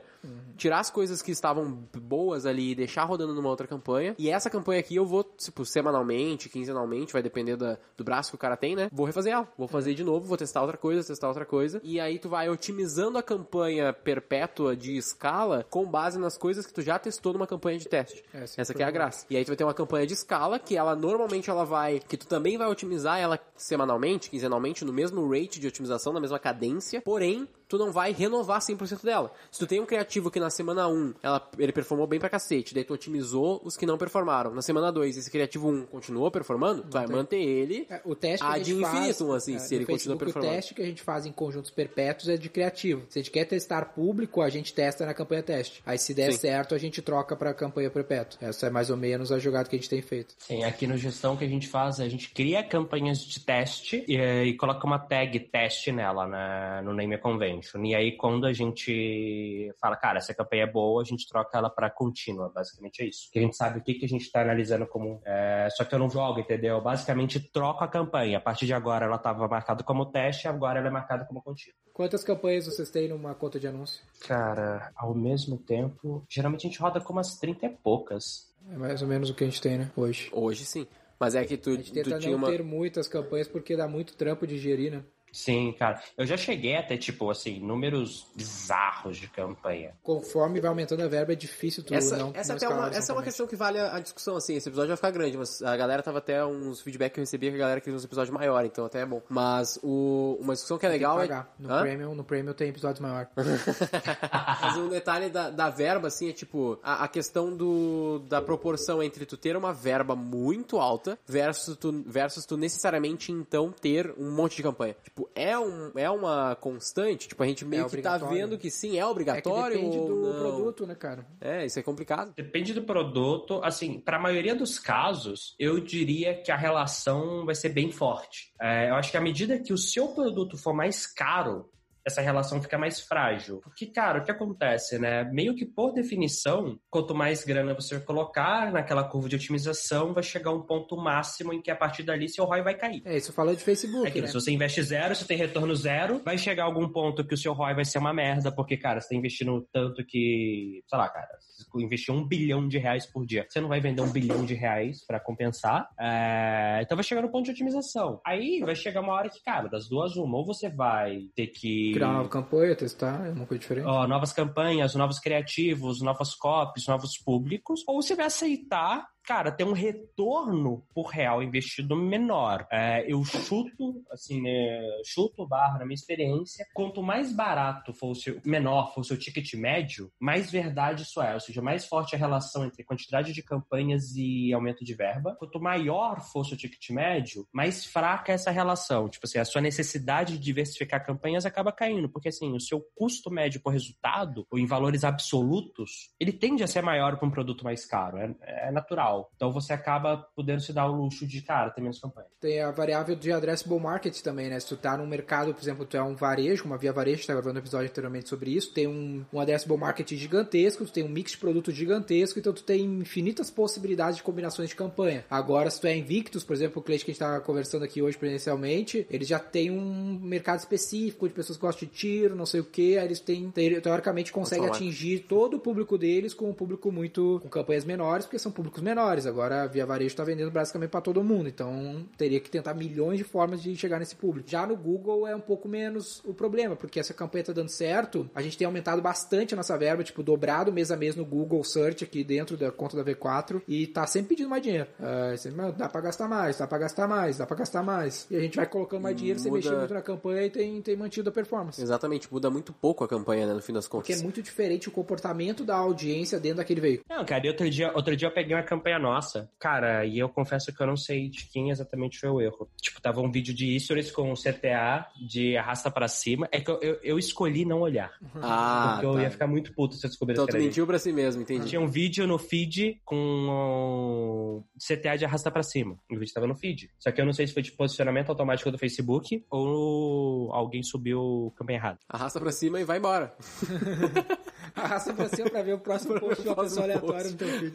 tirar 0.57 0.79
as 0.79 0.89
coisas 0.89 1.21
que 1.21 1.31
estavam 1.31 1.83
boas 2.01 2.45
ali 2.45 2.71
e 2.71 2.75
deixar 2.75 3.03
rodando 3.03 3.33
numa 3.33 3.49
outra 3.49 3.67
campanha. 3.67 4.15
E 4.17 4.29
essa 4.29 4.49
campanha 4.49 4.79
aqui 4.79 4.95
eu 4.95 5.05
vou, 5.05 5.23
tipo, 5.23 5.65
semanalmente, 5.65 6.49
quinzenalmente, 6.49 7.13
vai 7.13 7.21
depender 7.21 7.55
da- 7.55 7.77
do 7.95 8.03
braço 8.03 8.31
que 8.31 8.35
o 8.35 8.39
cara 8.39 8.57
tem, 8.57 8.75
né? 8.75 8.89
Vou 8.91 9.05
refazer 9.05 9.33
ela, 9.33 9.47
vou 9.57 9.67
fazer 9.67 9.93
de 9.93 10.03
novo, 10.03 10.25
vou 10.27 10.37
testar 10.37 10.61
outra 10.61 10.77
coisa, 10.77 11.03
testar 11.07 11.27
outra 11.27 11.45
coisa. 11.45 11.79
E 11.83 11.99
aí 11.99 12.19
tu 12.19 12.29
vai 12.29 12.49
otimizando 12.49 13.17
a 13.17 13.23
campanha 13.23 13.93
perpétua 13.93 14.75
de 14.75 14.97
escala 14.97 15.65
com 15.69 15.85
base 15.85 16.19
nas 16.19 16.37
coisas 16.37 16.65
que 16.65 16.73
tu 16.73 16.81
já 16.81 16.97
testou 16.99 17.33
numa 17.33 17.45
campanha 17.47 17.56
de 17.57 17.87
teste. 17.87 18.23
Essa 18.33 18.61
Essa 18.61 18.73
que 18.73 18.81
é 18.81 18.85
a 18.85 18.91
graça. 18.91 19.25
E 19.29 19.37
aí 19.37 19.43
tu 19.43 19.49
vai 19.49 19.57
ter 19.57 19.63
uma 19.63 19.73
campanha 19.73 20.05
de 20.07 20.13
escala 20.13 20.59
que 20.59 20.75
ela 20.75 20.95
normalmente 20.95 21.49
ela 21.49 21.65
vai, 21.65 21.99
que 21.99 22.17
tu 22.17 22.27
também 22.27 22.57
vai 22.57 22.67
otimizar 22.67 23.19
ela 23.19 23.39
semanalmente, 23.55 24.29
quinzenalmente, 24.29 24.85
no 24.85 24.93
mesmo 24.93 25.27
rate 25.29 25.59
de 25.59 25.67
otimização, 25.67 26.13
na 26.13 26.19
mesma 26.19 26.39
cadência, 26.39 27.01
porém, 27.01 27.47
tu 27.67 27.77
não 27.77 27.91
vai 27.91 28.11
renovar 28.11 28.59
100% 28.59 29.03
dela. 29.03 29.31
Se 29.51 29.59
tu 29.59 29.67
tem 29.67 29.79
um 29.79 29.85
criativo 29.85 30.31
que 30.31 30.39
na 30.39 30.49
semana 30.49 30.87
1 30.87 31.15
ela, 31.21 31.49
ele 31.57 31.71
performou 31.71 32.07
bem 32.07 32.19
pra 32.19 32.29
cacete, 32.29 32.73
daí 32.73 32.83
tu 32.83 32.93
otimizou 32.93 33.61
os 33.63 33.75
que 33.75 33.85
não 33.85 33.97
performaram. 33.97 34.53
Na 34.53 34.61
semana 34.61 34.91
2, 34.91 35.17
esse 35.17 35.31
criativo 35.31 35.69
1 35.69 35.85
continuou 35.87 36.31
performando, 36.31 36.83
tu 36.83 36.91
vai 36.91 37.07
manter 37.07 37.41
ele 37.41 37.85
É, 37.89 38.01
o 38.05 38.15
teste 38.15 38.45
a 38.45 38.57
gente 38.57 38.81
faz, 38.81 38.95
infinitum, 38.95 39.33
assim, 39.33 39.55
é, 39.55 39.59
se 39.59 39.75
ele 39.75 39.85
continua 39.85 40.15
Facebook, 40.17 40.25
performando. 40.25 40.53
O 40.53 40.55
teste 40.55 40.73
que 40.73 40.81
a 40.81 40.85
gente 40.85 41.01
faz 41.01 41.25
em 41.25 41.31
conjuntos 41.31 41.71
perpétuos 41.71 42.29
é 42.29 42.37
de 42.37 42.49
criativo. 42.49 43.03
Se 43.09 43.19
a 43.19 43.21
gente 43.21 43.31
quer 43.31 43.45
testar 43.45 43.85
público, 43.93 44.41
a 44.41 44.49
gente 44.49 44.73
testa 44.73 45.05
na 45.05 45.13
campanha 45.13 45.43
teste. 45.43 45.81
Aí 45.85 45.97
se 45.97 46.13
der 46.13 46.31
Sim. 46.33 46.39
certo, 46.39 46.75
a 46.75 46.77
gente 46.77 47.01
troca 47.01 47.35
pra 47.35 47.53
campanha 47.53 47.89
perpétua. 47.89 48.39
Essa 48.41 48.67
é 48.67 48.69
mais 48.69 48.89
ou 48.89 48.97
menos 48.97 49.31
a 49.31 49.39
jogada 49.39 49.69
que 49.69 49.75
a 49.75 49.79
gente 49.79 49.89
tem 49.89 50.01
feito. 50.01 50.35
Sim, 50.37 50.63
aqui 50.63 50.87
no 50.87 50.97
gestão 50.97 51.35
que 51.35 51.43
a 51.43 51.47
gente 51.47 51.67
faz, 51.67 51.99
a 51.99 52.07
gente 52.07 52.29
cria 52.29 52.63
campanhas 52.63 53.19
de 53.19 53.39
teste 53.39 54.03
e, 54.07 54.17
e 54.17 54.53
coloca 54.55 54.85
uma 54.85 54.99
tag 54.99 55.39
teste 55.39 55.91
nela, 55.91 56.27
né, 56.27 56.81
no 56.83 56.93
Name 56.93 57.17
Convention. 57.17 57.56
E 57.83 57.95
aí, 57.95 58.17
quando 58.17 58.45
a 58.45 58.53
gente 58.53 59.73
fala, 59.79 59.95
cara, 59.95 60.17
essa 60.17 60.33
campanha 60.33 60.63
é 60.63 60.71
boa, 60.71 61.01
a 61.01 61.05
gente 61.05 61.27
troca 61.27 61.57
ela 61.57 61.69
pra 61.69 61.89
contínua, 61.89 62.51
basicamente 62.53 63.01
é 63.01 63.05
isso. 63.05 63.29
Que 63.31 63.39
a 63.39 63.41
gente 63.41 63.55
sabe 63.55 63.79
o 63.79 63.83
que, 63.83 63.93
que 63.93 64.05
a 64.05 64.09
gente 64.09 64.31
tá 64.31 64.41
analisando 64.41 64.85
como. 64.87 65.21
é, 65.25 65.67
só 65.71 65.83
que 65.83 65.93
eu 65.93 65.99
não 65.99 66.09
jogo, 66.09 66.39
entendeu? 66.39 66.81
Basicamente, 66.81 67.39
troco 67.39 67.83
a 67.83 67.87
campanha. 67.87 68.37
A 68.37 68.41
partir 68.41 68.65
de 68.65 68.73
agora 68.73 69.05
ela 69.05 69.17
tava 69.17 69.47
marcada 69.47 69.83
como 69.83 70.05
teste, 70.05 70.47
agora 70.47 70.79
ela 70.79 70.87
é 70.87 70.91
marcada 70.91 71.25
como 71.25 71.41
contínua. 71.41 71.75
Quantas 71.93 72.23
campanhas 72.23 72.65
vocês 72.65 72.91
têm 72.91 73.07
numa 73.07 73.33
conta 73.33 73.59
de 73.59 73.67
anúncio? 73.67 74.03
Cara, 74.27 74.91
ao 74.95 75.15
mesmo 75.15 75.57
tempo, 75.57 76.23
geralmente 76.29 76.67
a 76.67 76.69
gente 76.69 76.79
roda 76.79 77.01
com 77.01 77.13
umas 77.13 77.37
30 77.37 77.65
e 77.65 77.69
poucas. 77.69 78.53
É 78.71 78.77
mais 78.77 79.01
ou 79.01 79.07
menos 79.07 79.29
o 79.29 79.33
que 79.33 79.43
a 79.43 79.47
gente 79.47 79.61
tem, 79.61 79.77
né? 79.77 79.91
Hoje. 79.95 80.29
Hoje 80.31 80.65
sim. 80.65 80.87
Mas 81.19 81.33
é 81.33 81.43
que 81.43 81.57
tu, 81.57 81.71
A 81.71 81.73
gente 81.73 81.91
tenta 81.91 82.11
tu 82.11 82.19
tinha 82.19 82.31
não 82.31 82.37
uma... 82.37 82.49
ter 82.49 82.63
muitas 82.63 83.07
campanhas 83.07 83.47
porque 83.47 83.75
dá 83.75 83.87
muito 83.87 84.15
trampo 84.15 84.45
de 84.45 84.57
gerir, 84.57 84.91
né? 84.91 85.03
Sim, 85.37 85.71
cara. 85.77 86.01
Eu 86.17 86.25
já 86.25 86.35
cheguei 86.35 86.75
até, 86.75 86.97
tipo, 86.97 87.29
assim, 87.29 87.59
números 87.59 88.25
bizarros 88.35 89.17
de 89.17 89.27
campanha. 89.27 89.93
Conforme 90.01 90.59
vai 90.59 90.67
aumentando 90.67 91.03
a 91.03 91.07
verba, 91.07 91.33
é 91.33 91.35
difícil 91.35 91.83
tu 91.83 91.93
Essa, 91.93 92.17
não 92.17 92.31
essa, 92.33 92.55
não 92.55 92.59
é 92.59 92.73
uma, 92.73 92.87
essa 92.89 93.11
é 93.11 93.15
uma 93.15 93.21
questão 93.21 93.45
que 93.45 93.55
vale 93.55 93.77
a, 93.77 93.97
a 93.97 93.99
discussão, 93.99 94.35
assim. 94.35 94.55
Esse 94.55 94.67
episódio 94.67 94.87
vai 94.87 94.97
ficar 94.97 95.11
grande, 95.11 95.37
mas 95.37 95.61
a 95.61 95.77
galera 95.77 96.01
tava 96.01 96.17
até 96.17 96.43
uns 96.43 96.81
feedback 96.81 97.13
que 97.13 97.19
eu 97.19 97.21
recebia 97.21 97.51
que 97.51 97.55
a 97.55 97.59
galera 97.59 97.79
queria 97.79 97.95
uns 97.95 98.03
episódios 98.03 98.33
maiores, 98.35 98.71
então 98.71 98.83
até 98.83 99.01
é 99.01 99.05
bom. 99.05 99.21
Mas 99.29 99.79
o, 99.83 100.39
uma 100.41 100.53
discussão 100.55 100.79
que 100.79 100.87
é 100.87 100.89
Tem 100.89 100.97
que 100.97 101.05
legal 101.05 101.21
é. 101.21 101.45
No 101.59 101.71
Hã? 101.71 101.81
Premium, 101.81 102.15
no 102.15 102.23
Premium 102.23 102.53
tem 102.53 102.69
episódios 102.69 102.99
maiores. 102.99 103.29
Mas 104.59 104.75
um 104.77 104.89
detalhe 104.89 105.29
da, 105.29 105.51
da 105.51 105.69
verba, 105.69 106.07
assim, 106.07 106.29
é 106.29 106.33
tipo, 106.33 106.79
a, 106.81 107.03
a 107.03 107.07
questão 107.07 107.55
do, 107.55 108.23
da 108.27 108.41
proporção 108.41 109.03
entre 109.03 109.23
tu 109.23 109.37
ter 109.37 109.55
uma 109.55 109.71
verba 109.71 110.15
muito 110.15 110.79
alta 110.79 111.15
versus 111.27 111.77
tu, 111.77 112.03
versus 112.07 112.43
tu 112.43 112.57
necessariamente, 112.57 113.31
então, 113.31 113.71
ter 113.71 114.11
um 114.17 114.31
monte 114.31 114.55
de 114.55 114.63
campanha. 114.63 114.95
Tipo, 115.03 115.26
é, 115.35 115.57
um, 115.57 115.91
é 115.95 116.09
uma 116.09 116.55
constante? 116.55 117.27
Tipo, 117.27 117.43
a 117.43 117.47
gente 117.47 117.65
meio 117.65 117.89
que 117.89 118.01
tá 118.01 118.17
vendo 118.17 118.57
que 118.57 118.69
sim, 118.69 118.91
é 118.91 118.97
É 118.97 118.99
que 118.99 119.03
obrigatório 119.03 119.75
depende 119.77 119.97
ou 119.97 120.07
do 120.07 120.15
não? 120.15 120.39
produto, 120.39 120.87
né, 120.87 120.95
cara? 120.95 121.25
É, 121.39 121.65
isso 121.65 121.79
é 121.79 121.83
complicado. 121.83 122.33
Depende 122.35 122.73
do 122.73 122.83
produto. 122.83 123.61
Assim, 123.63 123.99
para 123.99 124.17
a 124.17 124.21
maioria 124.21 124.55
dos 124.55 124.79
casos, 124.79 125.55
eu 125.59 125.79
diria 125.79 126.35
que 126.41 126.51
a 126.51 126.57
relação 126.57 127.45
vai 127.45 127.55
ser 127.55 127.69
bem 127.69 127.91
forte. 127.91 128.53
É, 128.61 128.89
eu 128.89 128.95
acho 128.95 129.11
que 129.11 129.17
à 129.17 129.21
medida 129.21 129.59
que 129.59 129.73
o 129.73 129.77
seu 129.77 130.09
produto 130.09 130.57
for 130.57 130.73
mais 130.73 131.05
caro, 131.05 131.69
essa 132.07 132.21
relação 132.21 132.61
fica 132.61 132.77
mais 132.77 133.01
frágil. 133.01 133.59
Porque, 133.61 133.85
cara, 133.85 134.19
o 134.19 134.23
que 134.23 134.31
acontece, 134.31 134.97
né? 134.97 135.25
Meio 135.25 135.53
que 135.53 135.65
por 135.65 135.91
definição, 135.93 136.79
quanto 136.89 137.13
mais 137.13 137.43
grana 137.43 137.73
você 137.73 137.99
colocar 137.99 138.71
naquela 138.71 139.03
curva 139.03 139.27
de 139.27 139.35
otimização, 139.35 140.13
vai 140.13 140.23
chegar 140.23 140.51
um 140.51 140.61
ponto 140.61 140.95
máximo 140.95 141.53
em 141.53 141.61
que 141.61 141.69
a 141.69 141.75
partir 141.75 142.03
dali 142.03 142.29
seu 142.29 142.45
ROI 142.45 142.61
vai 142.61 142.75
cair. 142.75 143.01
É, 143.05 143.17
isso 143.17 143.33
falou 143.33 143.53
de 143.53 143.61
Facebook, 143.61 144.05
É 144.05 144.09
aquilo, 144.09 144.23
né? 144.25 144.27
se 144.27 144.33
você 144.33 144.51
investe 144.51 144.81
zero, 144.81 145.13
você 145.13 145.25
tem 145.25 145.37
retorno 145.37 145.75
zero, 145.75 146.21
vai 146.23 146.37
chegar 146.37 146.63
algum 146.63 146.87
ponto 146.89 147.25
que 147.27 147.33
o 147.33 147.37
seu 147.37 147.51
ROI 147.53 147.73
vai 147.75 147.85
ser 147.85 147.99
uma 147.99 148.13
merda, 148.13 148.51
porque, 148.51 148.77
cara, 148.77 149.01
você 149.01 149.09
tá 149.09 149.15
investindo 149.15 149.67
tanto 149.73 150.05
que, 150.05 150.81
sei 150.87 150.97
lá, 150.97 151.09
cara, 151.09 151.27
você 151.57 151.83
investiu 151.83 152.13
um 152.13 152.25
bilhão 152.25 152.67
de 152.67 152.77
reais 152.77 153.05
por 153.05 153.25
dia. 153.25 153.45
Você 153.49 153.59
não 153.59 153.67
vai 153.67 153.81
vender 153.81 154.01
um 154.01 154.11
bilhão 154.11 154.45
de 154.45 154.53
reais 154.53 155.05
pra 155.05 155.19
compensar. 155.19 155.89
É, 155.99 156.79
Então 156.81 156.95
vai 156.95 157.03
chegar 157.03 157.21
no 157.21 157.29
ponto 157.31 157.45
de 157.45 157.51
otimização. 157.51 158.21
Aí 158.25 158.61
vai 158.63 158.75
chegar 158.75 159.01
uma 159.01 159.13
hora 159.13 159.29
que, 159.29 159.43
cara, 159.43 159.67
das 159.67 159.89
duas, 159.89 160.15
uma, 160.15 160.37
ou 160.37 160.45
você 160.45 160.69
vai 160.69 161.19
ter 161.35 161.47
que. 161.47 161.91
Criar 161.97 162.09
uma 162.09 162.17
nova 162.17 162.29
campanha, 162.29 162.75
testar, 162.75 163.27
é 163.27 163.31
uma 163.31 163.45
coisa 163.45 163.59
diferente. 163.59 163.85
ó, 163.85 164.07
novas 164.07 164.33
campanhas, 164.33 164.95
novos 164.95 165.19
criativos, 165.19 166.01
novas 166.01 166.35
copies, 166.35 166.87
novos 166.87 167.17
públicos, 167.17 167.83
ou 167.87 168.01
você 168.01 168.15
vai 168.15 168.25
aceitar, 168.25 169.07
cara, 169.27 169.51
ter 169.51 169.65
um 169.65 169.73
retorno 169.73 170.85
por 170.95 171.07
real 171.07 171.43
investido 171.43 171.97
menor. 171.97 172.65
É, 172.71 173.05
eu 173.11 173.21
chuto, 173.25 174.01
assim, 174.09 174.41
né, 174.41 174.79
chuto 175.05 175.45
barra 175.45 175.79
na 175.79 175.85
minha 175.85 175.95
experiência, 175.95 176.65
quanto 176.73 177.03
mais 177.03 177.33
barato 177.33 177.93
for 177.93 178.11
o 178.11 178.15
seu, 178.15 178.39
menor 178.45 178.93
for 178.93 179.01
o 179.01 179.03
seu 179.03 179.19
ticket 179.19 179.53
médio, 179.55 180.09
mais 180.17 180.49
verdade 180.49 181.03
isso 181.03 181.21
é, 181.21 181.33
ou 181.33 181.41
seja, 181.41 181.61
mais 181.61 181.85
forte 181.85 182.15
a 182.15 182.17
relação 182.17 182.63
entre 182.63 182.85
quantidade 182.85 183.33
de 183.33 183.43
campanhas 183.43 184.15
e 184.15 184.53
aumento 184.53 184.85
de 184.85 184.93
verba. 184.93 185.35
Quanto 185.37 185.59
maior 185.59 186.21
for 186.21 186.41
o 186.41 186.45
seu 186.45 186.57
ticket 186.57 186.89
médio, 186.91 187.45
mais 187.51 187.85
fraca 187.85 188.31
é 188.31 188.35
essa 188.35 188.49
relação. 188.49 189.09
Tipo 189.09 189.25
assim, 189.25 189.39
a 189.39 189.45
sua 189.45 189.59
necessidade 189.59 190.37
de 190.37 190.39
diversificar 190.39 191.05
campanhas 191.05 191.45
acaba 191.45 191.73
caindo, 191.73 192.07
porque 192.07 192.29
assim, 192.29 192.53
o 192.53 192.61
seu 192.61 192.81
custo 192.95 193.29
médio 193.29 193.59
por 193.61 193.73
resultado, 193.73 194.47
ou 194.49 194.57
em 194.57 194.65
valores 194.65 195.03
absolutos, 195.03 196.13
ele 196.17 196.31
tende 196.31 196.63
a 196.63 196.67
ser 196.67 196.81
maior 196.81 197.17
para 197.17 197.27
um 197.27 197.31
produto 197.31 197.65
mais 197.65 197.85
caro. 197.85 198.17
É, 198.17 198.69
é 198.69 198.71
natural. 198.71 199.16
Então 199.35 199.51
você 199.51 199.73
acaba 199.73 200.27
podendo 200.35 200.61
se 200.61 200.73
dar 200.73 200.87
o 200.87 200.95
luxo 200.95 201.25
de, 201.25 201.41
cara, 201.41 201.69
ter 201.69 201.81
menos 201.81 201.99
campanha. 201.99 202.27
Tem 202.39 202.61
a 202.61 202.71
variável 202.71 203.15
de 203.15 203.31
addressable 203.31 203.79
market 203.79 204.19
também, 204.21 204.49
né? 204.49 204.59
Se 204.59 204.67
tu 204.67 204.77
tá 204.77 204.97
num 204.97 205.07
mercado, 205.07 205.53
por 205.53 205.61
exemplo, 205.61 205.85
tu 205.85 205.97
é 205.97 206.03
um 206.03 206.15
varejo, 206.15 206.65
uma 206.65 206.77
via 206.77 206.93
varejo, 206.93 207.25
tá 207.25 207.33
gravando 207.33 207.55
um 207.55 207.61
episódio 207.61 207.89
anteriormente 207.89 208.29
sobre 208.29 208.51
isso, 208.51 208.73
tem 208.73 208.87
um, 208.87 209.25
um 209.31 209.39
addressable 209.39 209.77
market 209.77 210.09
gigantesco, 210.13 210.85
tu 210.85 210.91
tem 210.91 211.03
um 211.03 211.09
mix 211.09 211.31
de 211.31 211.37
produto 211.37 211.71
gigantesco, 211.71 212.39
então 212.39 212.53
tu 212.53 212.63
tem 212.63 212.83
infinitas 212.85 213.49
possibilidades 213.49 214.17
de 214.17 214.23
combinações 214.23 214.69
de 214.69 214.75
campanha. 214.75 215.25
Agora, 215.29 215.69
se 215.69 215.79
tu 215.79 215.87
é 215.87 215.95
Invictus, 215.95 216.43
por 216.43 216.53
exemplo, 216.53 216.81
o 216.81 216.83
cliente 216.83 217.05
que 217.05 217.11
a 217.11 217.13
gente 217.13 217.19
tá 217.19 217.39
conversando 217.39 217.83
aqui 217.83 218.01
hoje 218.01 218.17
presencialmente, 218.17 219.05
eles 219.09 219.27
já 219.27 219.39
tem 219.39 219.71
um 219.71 220.19
mercado 220.21 220.59
específico 220.59 221.27
de 221.27 221.33
pessoas 221.33 221.57
que 221.57 221.65
gostam 221.65 221.87
de 221.87 221.93
tiro, 221.93 222.35
não 222.35 222.45
sei 222.45 222.59
o 222.59 222.65
que, 222.65 222.97
aí 222.97 223.05
eles 223.05 223.19
têm, 223.19 223.51
teoricamente, 223.51 224.31
conseguem 224.31 224.67
atingir 224.67 225.19
todo 225.27 225.57
o 225.57 225.59
público 225.59 225.97
deles 225.97 226.33
com 226.33 226.49
um 226.49 226.53
público 226.53 226.91
muito, 226.91 227.39
com 227.41 227.49
campanhas 227.49 227.85
menores, 227.85 228.25
porque 228.25 228.39
são 228.39 228.51
públicos 228.51 228.81
menores. 228.81 228.96
Agora, 228.97 229.63
a 229.63 229.67
Via 229.67 229.85
Varejo 229.85 230.15
tá 230.15 230.23
vendendo 230.23 230.51
basicamente 230.51 230.89
para 230.89 231.01
todo 231.01 231.23
mundo, 231.23 231.47
então 231.47 232.05
teria 232.17 232.39
que 232.39 232.49
tentar 232.49 232.73
milhões 232.73 233.17
de 233.17 233.23
formas 233.23 233.61
de 233.61 233.75
chegar 233.75 233.99
nesse 233.99 234.15
público. 234.15 234.49
Já 234.49 234.65
no 234.65 234.75
Google 234.75 235.27
é 235.27 235.35
um 235.35 235.39
pouco 235.39 235.67
menos 235.67 236.21
o 236.25 236.33
problema, 236.33 236.75
porque 236.75 236.99
essa 236.99 237.13
campanha 237.13 237.45
tá 237.45 237.53
dando 237.53 237.69
certo, 237.69 238.29
a 238.33 238.41
gente 238.41 238.57
tem 238.57 238.65
aumentado 238.65 239.01
bastante 239.01 239.53
a 239.53 239.57
nossa 239.57 239.77
verba, 239.77 240.03
tipo, 240.03 240.23
dobrado 240.23 240.71
mês 240.73 240.91
a 240.91 240.97
mês 240.97 241.15
no 241.15 241.23
Google 241.23 241.63
Search 241.63 242.03
aqui 242.03 242.23
dentro 242.23 242.57
da 242.57 242.71
conta 242.71 243.01
da 243.01 243.03
V4 243.03 243.61
e 243.67 243.87
tá 243.87 244.07
sempre 244.07 244.29
pedindo 244.29 244.49
mais 244.49 244.63
dinheiro. 244.63 244.87
Uh, 244.99 245.37
sempre, 245.37 245.71
dá 245.73 245.87
pra 245.87 246.01
gastar 246.01 246.27
mais, 246.27 246.57
dá 246.57 246.67
pra 246.67 246.77
gastar 246.77 247.07
mais, 247.07 247.37
dá 247.37 247.45
pra 247.45 247.57
gastar 247.57 247.83
mais. 247.83 248.27
E 248.31 248.35
a 248.35 248.39
gente 248.39 248.55
vai 248.55 248.65
colocando 248.65 249.01
mais 249.03 249.15
dinheiro, 249.15 249.39
muda... 249.39 249.49
você 249.49 249.55
mexer 249.55 249.77
muito 249.77 249.93
na 249.93 250.01
campanha 250.01 250.45
e 250.45 250.49
tem, 250.49 250.81
tem 250.81 250.95
mantido 250.95 251.29
a 251.29 251.31
performance. 251.31 251.81
Exatamente, 251.81 252.31
muda 252.31 252.49
muito 252.49 252.73
pouco 252.73 253.03
a 253.03 253.07
campanha, 253.07 253.45
né, 253.45 253.53
no 253.53 253.61
fim 253.61 253.73
das 253.73 253.87
contas. 253.87 254.07
Porque 254.07 254.19
é 254.19 254.23
muito 254.23 254.41
diferente 254.41 254.87
o 254.89 254.91
comportamento 254.91 255.63
da 255.63 255.75
audiência 255.75 256.39
dentro 256.39 256.57
daquele 256.57 256.81
veículo. 256.81 257.05
Não, 257.09 257.23
cara, 257.25 257.45
e 257.45 257.49
outro 257.49 257.69
dia, 257.69 257.91
outro 257.93 258.15
dia 258.15 258.27
eu 258.27 258.33
peguei 258.33 258.55
uma 258.55 258.63
campanha 258.63 258.86
nossa, 258.99 259.49
cara, 259.59 260.05
e 260.05 260.19
eu 260.19 260.29
confesso 260.29 260.73
que 260.73 260.81
eu 260.81 260.87
não 260.87 260.95
sei 260.95 261.29
de 261.29 261.45
quem 261.47 261.69
exatamente 261.69 262.19
foi 262.19 262.29
o 262.29 262.41
erro. 262.41 262.69
Tipo, 262.81 263.01
tava 263.01 263.21
um 263.21 263.31
vídeo 263.31 263.53
de 263.53 263.79
stories 263.79 264.11
com 264.11 264.33
CTA 264.33 265.07
de 265.27 265.57
arrasta 265.57 265.91
para 265.91 266.07
cima. 266.07 266.47
É 266.51 266.59
que 266.59 266.69
eu, 266.69 266.79
eu, 266.81 266.99
eu 267.03 267.19
escolhi 267.19 267.65
não 267.65 267.81
olhar. 267.81 268.11
Ah, 268.35 268.93
porque 268.93 269.07
tá. 269.07 269.13
eu 269.13 269.21
ia 269.21 269.31
ficar 269.31 269.47
muito 269.47 269.73
puto 269.73 269.95
se 269.95 270.05
eu 270.05 270.09
descobrisse 270.09 270.41
então, 270.41 270.59
tu 270.59 270.61
mentiu 270.61 270.87
pra 270.87 270.99
si 270.99 271.11
mesmo, 271.11 271.41
entendi. 271.41 271.67
Tinha 271.67 271.81
um 271.81 271.87
vídeo 271.87 272.27
no 272.27 272.37
feed 272.37 273.01
com 273.03 274.63
CTA 274.77 275.17
de 275.17 275.25
arrasta 275.25 275.51
para 275.51 275.63
cima. 275.63 275.97
O 276.09 276.17
vídeo 276.17 276.33
tava 276.33 276.47
no 276.47 276.55
feed. 276.55 276.89
Só 276.99 277.11
que 277.11 277.19
eu 277.19 277.25
não 277.25 277.33
sei 277.33 277.47
se 277.47 277.53
foi 277.53 277.61
de 277.61 277.71
posicionamento 277.71 278.29
automático 278.29 278.71
do 278.71 278.77
Facebook 278.77 279.45
ou 279.49 280.53
alguém 280.53 280.83
subiu 280.83 281.53
campanha 281.55 281.77
errada. 281.77 281.99
Arrasta 282.07 282.39
pra 282.39 282.51
cima 282.51 282.79
e 282.79 282.83
vai 282.83 282.97
embora. 282.97 283.35
Arrasta 284.77 285.13
pra 285.13 285.27
cima 285.29 285.49
pra 285.49 285.61
ver 285.61 285.73
o 285.73 285.79
próximo 285.79 286.17
post 286.19 286.41
de 286.41 286.49
uma 286.49 286.55
pessoa 286.55 286.83
aleatória 286.83 287.31
no 287.31 287.37
teu 287.37 287.47
feed. 287.47 287.73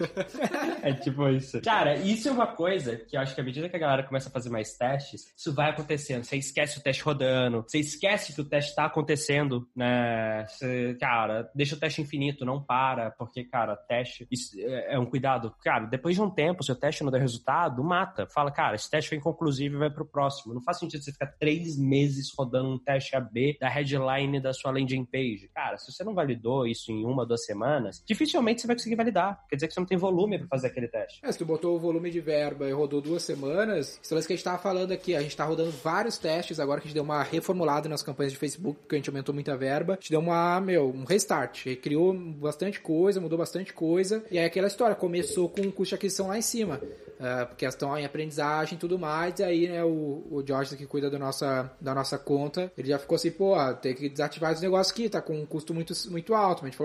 é 0.83 0.93
tipo 0.95 1.29
isso. 1.29 1.61
Cara, 1.63 1.97
isso 1.97 2.29
é 2.29 2.33
uma 2.33 2.47
coisa 2.47 2.97
que 2.97 3.17
eu 3.17 3.21
acho 3.21 3.35
que 3.35 3.41
à 3.41 3.45
medida 3.45 3.69
que 3.69 3.77
a 3.77 3.79
galera 3.79 4.03
começa 4.03 4.29
a 4.29 4.33
fazer 4.33 4.51
mais 4.51 4.77
testes, 4.77 5.33
isso 5.37 5.53
vai 5.53 5.71
acontecendo. 5.71 6.25
Você 6.25 6.37
esquece 6.37 6.79
o 6.79 6.83
teste 6.83 7.03
rodando, 7.03 7.65
você 7.67 7.79
esquece 7.79 8.33
que 8.33 8.41
o 8.41 8.45
teste 8.45 8.75
tá 8.75 8.85
acontecendo, 8.85 9.69
né? 9.75 10.47
Você, 10.47 10.97
cara, 11.01 11.51
deixa 11.55 11.75
o 11.75 11.79
teste 11.79 12.01
infinito, 12.01 12.45
não 12.45 12.63
para, 12.63 13.11
porque, 13.13 13.45
cara, 13.45 13.77
teste 13.77 14.27
é, 14.59 14.95
é 14.95 14.99
um 14.99 15.07
cuidado. 15.07 15.55
Cara, 15.63 15.87
depois 15.87 16.15
de 16.15 16.23
um 16.23 16.31
tempo, 16.31 16.63
se 16.63 16.73
o 16.73 16.77
teste 16.77 17.03
não 17.03 17.11
der 17.11 17.21
resultado, 17.21 17.83
mata. 17.83 18.27
Fala, 18.27 18.51
cara, 18.51 18.77
esse 18.77 18.91
teste 18.91 19.09
foi 19.09 19.19
inconclusivo 19.19 19.77
e 19.77 19.79
vai 19.79 19.91
pro 19.91 20.07
próximo. 20.07 20.55
Não 20.55 20.63
faz 20.63 20.79
sentido 20.79 21.03
você 21.03 21.13
ficar 21.13 21.27
três 21.39 21.77
meses 21.79 22.33
rodando 22.37 22.71
um 22.71 22.79
teste 22.79 23.17
AB 23.17 23.57
da 23.61 23.69
headline 23.69 24.41
da 24.41 24.53
sua 24.53 24.71
landing 24.71 25.05
page. 25.05 25.51
Cara, 25.55 25.77
se 25.77 25.91
você 25.91 26.05
não 26.05 26.15
validou 26.15 26.67
isso 26.67 26.92
em 27.01 27.05
uma, 27.05 27.27
duas 27.27 27.45
semanas, 27.45 28.03
dificilmente 28.07 28.61
você 28.61 28.67
vai 28.67 28.77
conseguir 28.77 28.97
validar. 28.97 29.45
Quer 29.49 29.57
dizer 29.57 29.69
que 29.69 29.75
você 29.75 29.81
não 29.81 29.87
tem 29.87 29.99
volume 29.99 30.39
para 30.39 30.49
fazer 30.49 30.69
aquele 30.69 30.89
teste. 30.89 31.21
É, 31.23 31.31
se 31.31 31.39
tu 31.39 31.45
botou 31.45 31.77
o 31.77 31.79
volume 31.79 32.11
de 32.11 32.21
verba 32.21 32.69
e 32.69 32.73
rodou 32.73 33.01
duas 33.01 33.23
semanas, 33.23 34.01
é 34.03 34.09
que 34.09 34.33
a 34.33 34.37
gente 34.37 34.45
tava 34.45 34.59
falando 34.59 34.93
aqui. 34.93 35.15
A 35.15 35.23
gente 35.23 35.37
tá 35.37 35.45
rodando 35.45 35.71
vários 35.71 36.19
testes 36.19 36.61
agora 36.61 36.81
que 36.81 36.87
a 36.87 36.89
gente 36.89 36.95
deu 36.95 37.03
uma 37.03 37.23
reformulada 37.23 37.89
nas 37.89 38.03
campanhas 38.03 38.33
de 38.33 38.39
Facebook, 38.39 38.81
porque 38.81 38.95
a 38.95 38.99
gente 38.99 39.11
aumentou 39.11 39.35
muita 39.35 39.57
verba. 39.57 39.95
A 39.95 39.97
gente 39.97 40.11
deu 40.11 40.21
uma, 40.21 40.61
meu, 40.61 40.89
um 40.89 41.05
restart. 41.05 41.65
Criou 41.83 42.15
bastante 42.15 42.81
coisa, 42.81 43.21
mudou 43.21 43.39
bastante 43.39 43.73
coisa. 43.73 44.25
E 44.31 44.39
aí 44.39 44.45
aquela 44.45 44.67
história, 44.67 44.95
começou 44.95 45.49
com 45.49 45.63
o 45.63 45.73
custo 45.73 45.91
de 45.91 45.95
aquisição 45.97 46.29
lá 46.29 46.39
em 46.39 46.43
cima. 46.43 46.81
Uh, 47.23 47.55
elas 47.61 47.75
estão 47.75 47.97
em 47.97 48.05
aprendizagem 48.05 48.75
e 48.75 48.79
tudo 48.79 48.99
mais. 48.99 49.39
E 49.39 49.45
aí, 49.45 49.69
né, 49.69 49.85
o, 49.85 50.27
o 50.31 50.45
Jorge 50.47 50.77
que 50.77 50.87
cuida 50.87 51.09
da 51.09 51.19
nossa, 51.19 51.71
da 51.81 51.95
nossa 51.95 52.19
conta, 52.19 52.73
ele 52.77 52.89
já 52.89 52.99
ficou 52.99 53.15
assim, 53.15 53.31
pô, 53.31 53.55
tem 53.75 53.95
que 53.95 54.09
desativar 54.09 54.53
os 54.53 54.61
negócios 54.61 54.93
aqui, 54.93 55.09
tá 55.09 55.23
com 55.23 55.41
um 55.41 55.47
custo 55.47 55.73
muito, 55.73 55.95
muito 56.11 56.35
alto. 56.35 56.63
Mas 56.63 56.63
a 56.63 56.67
gente 56.67 56.77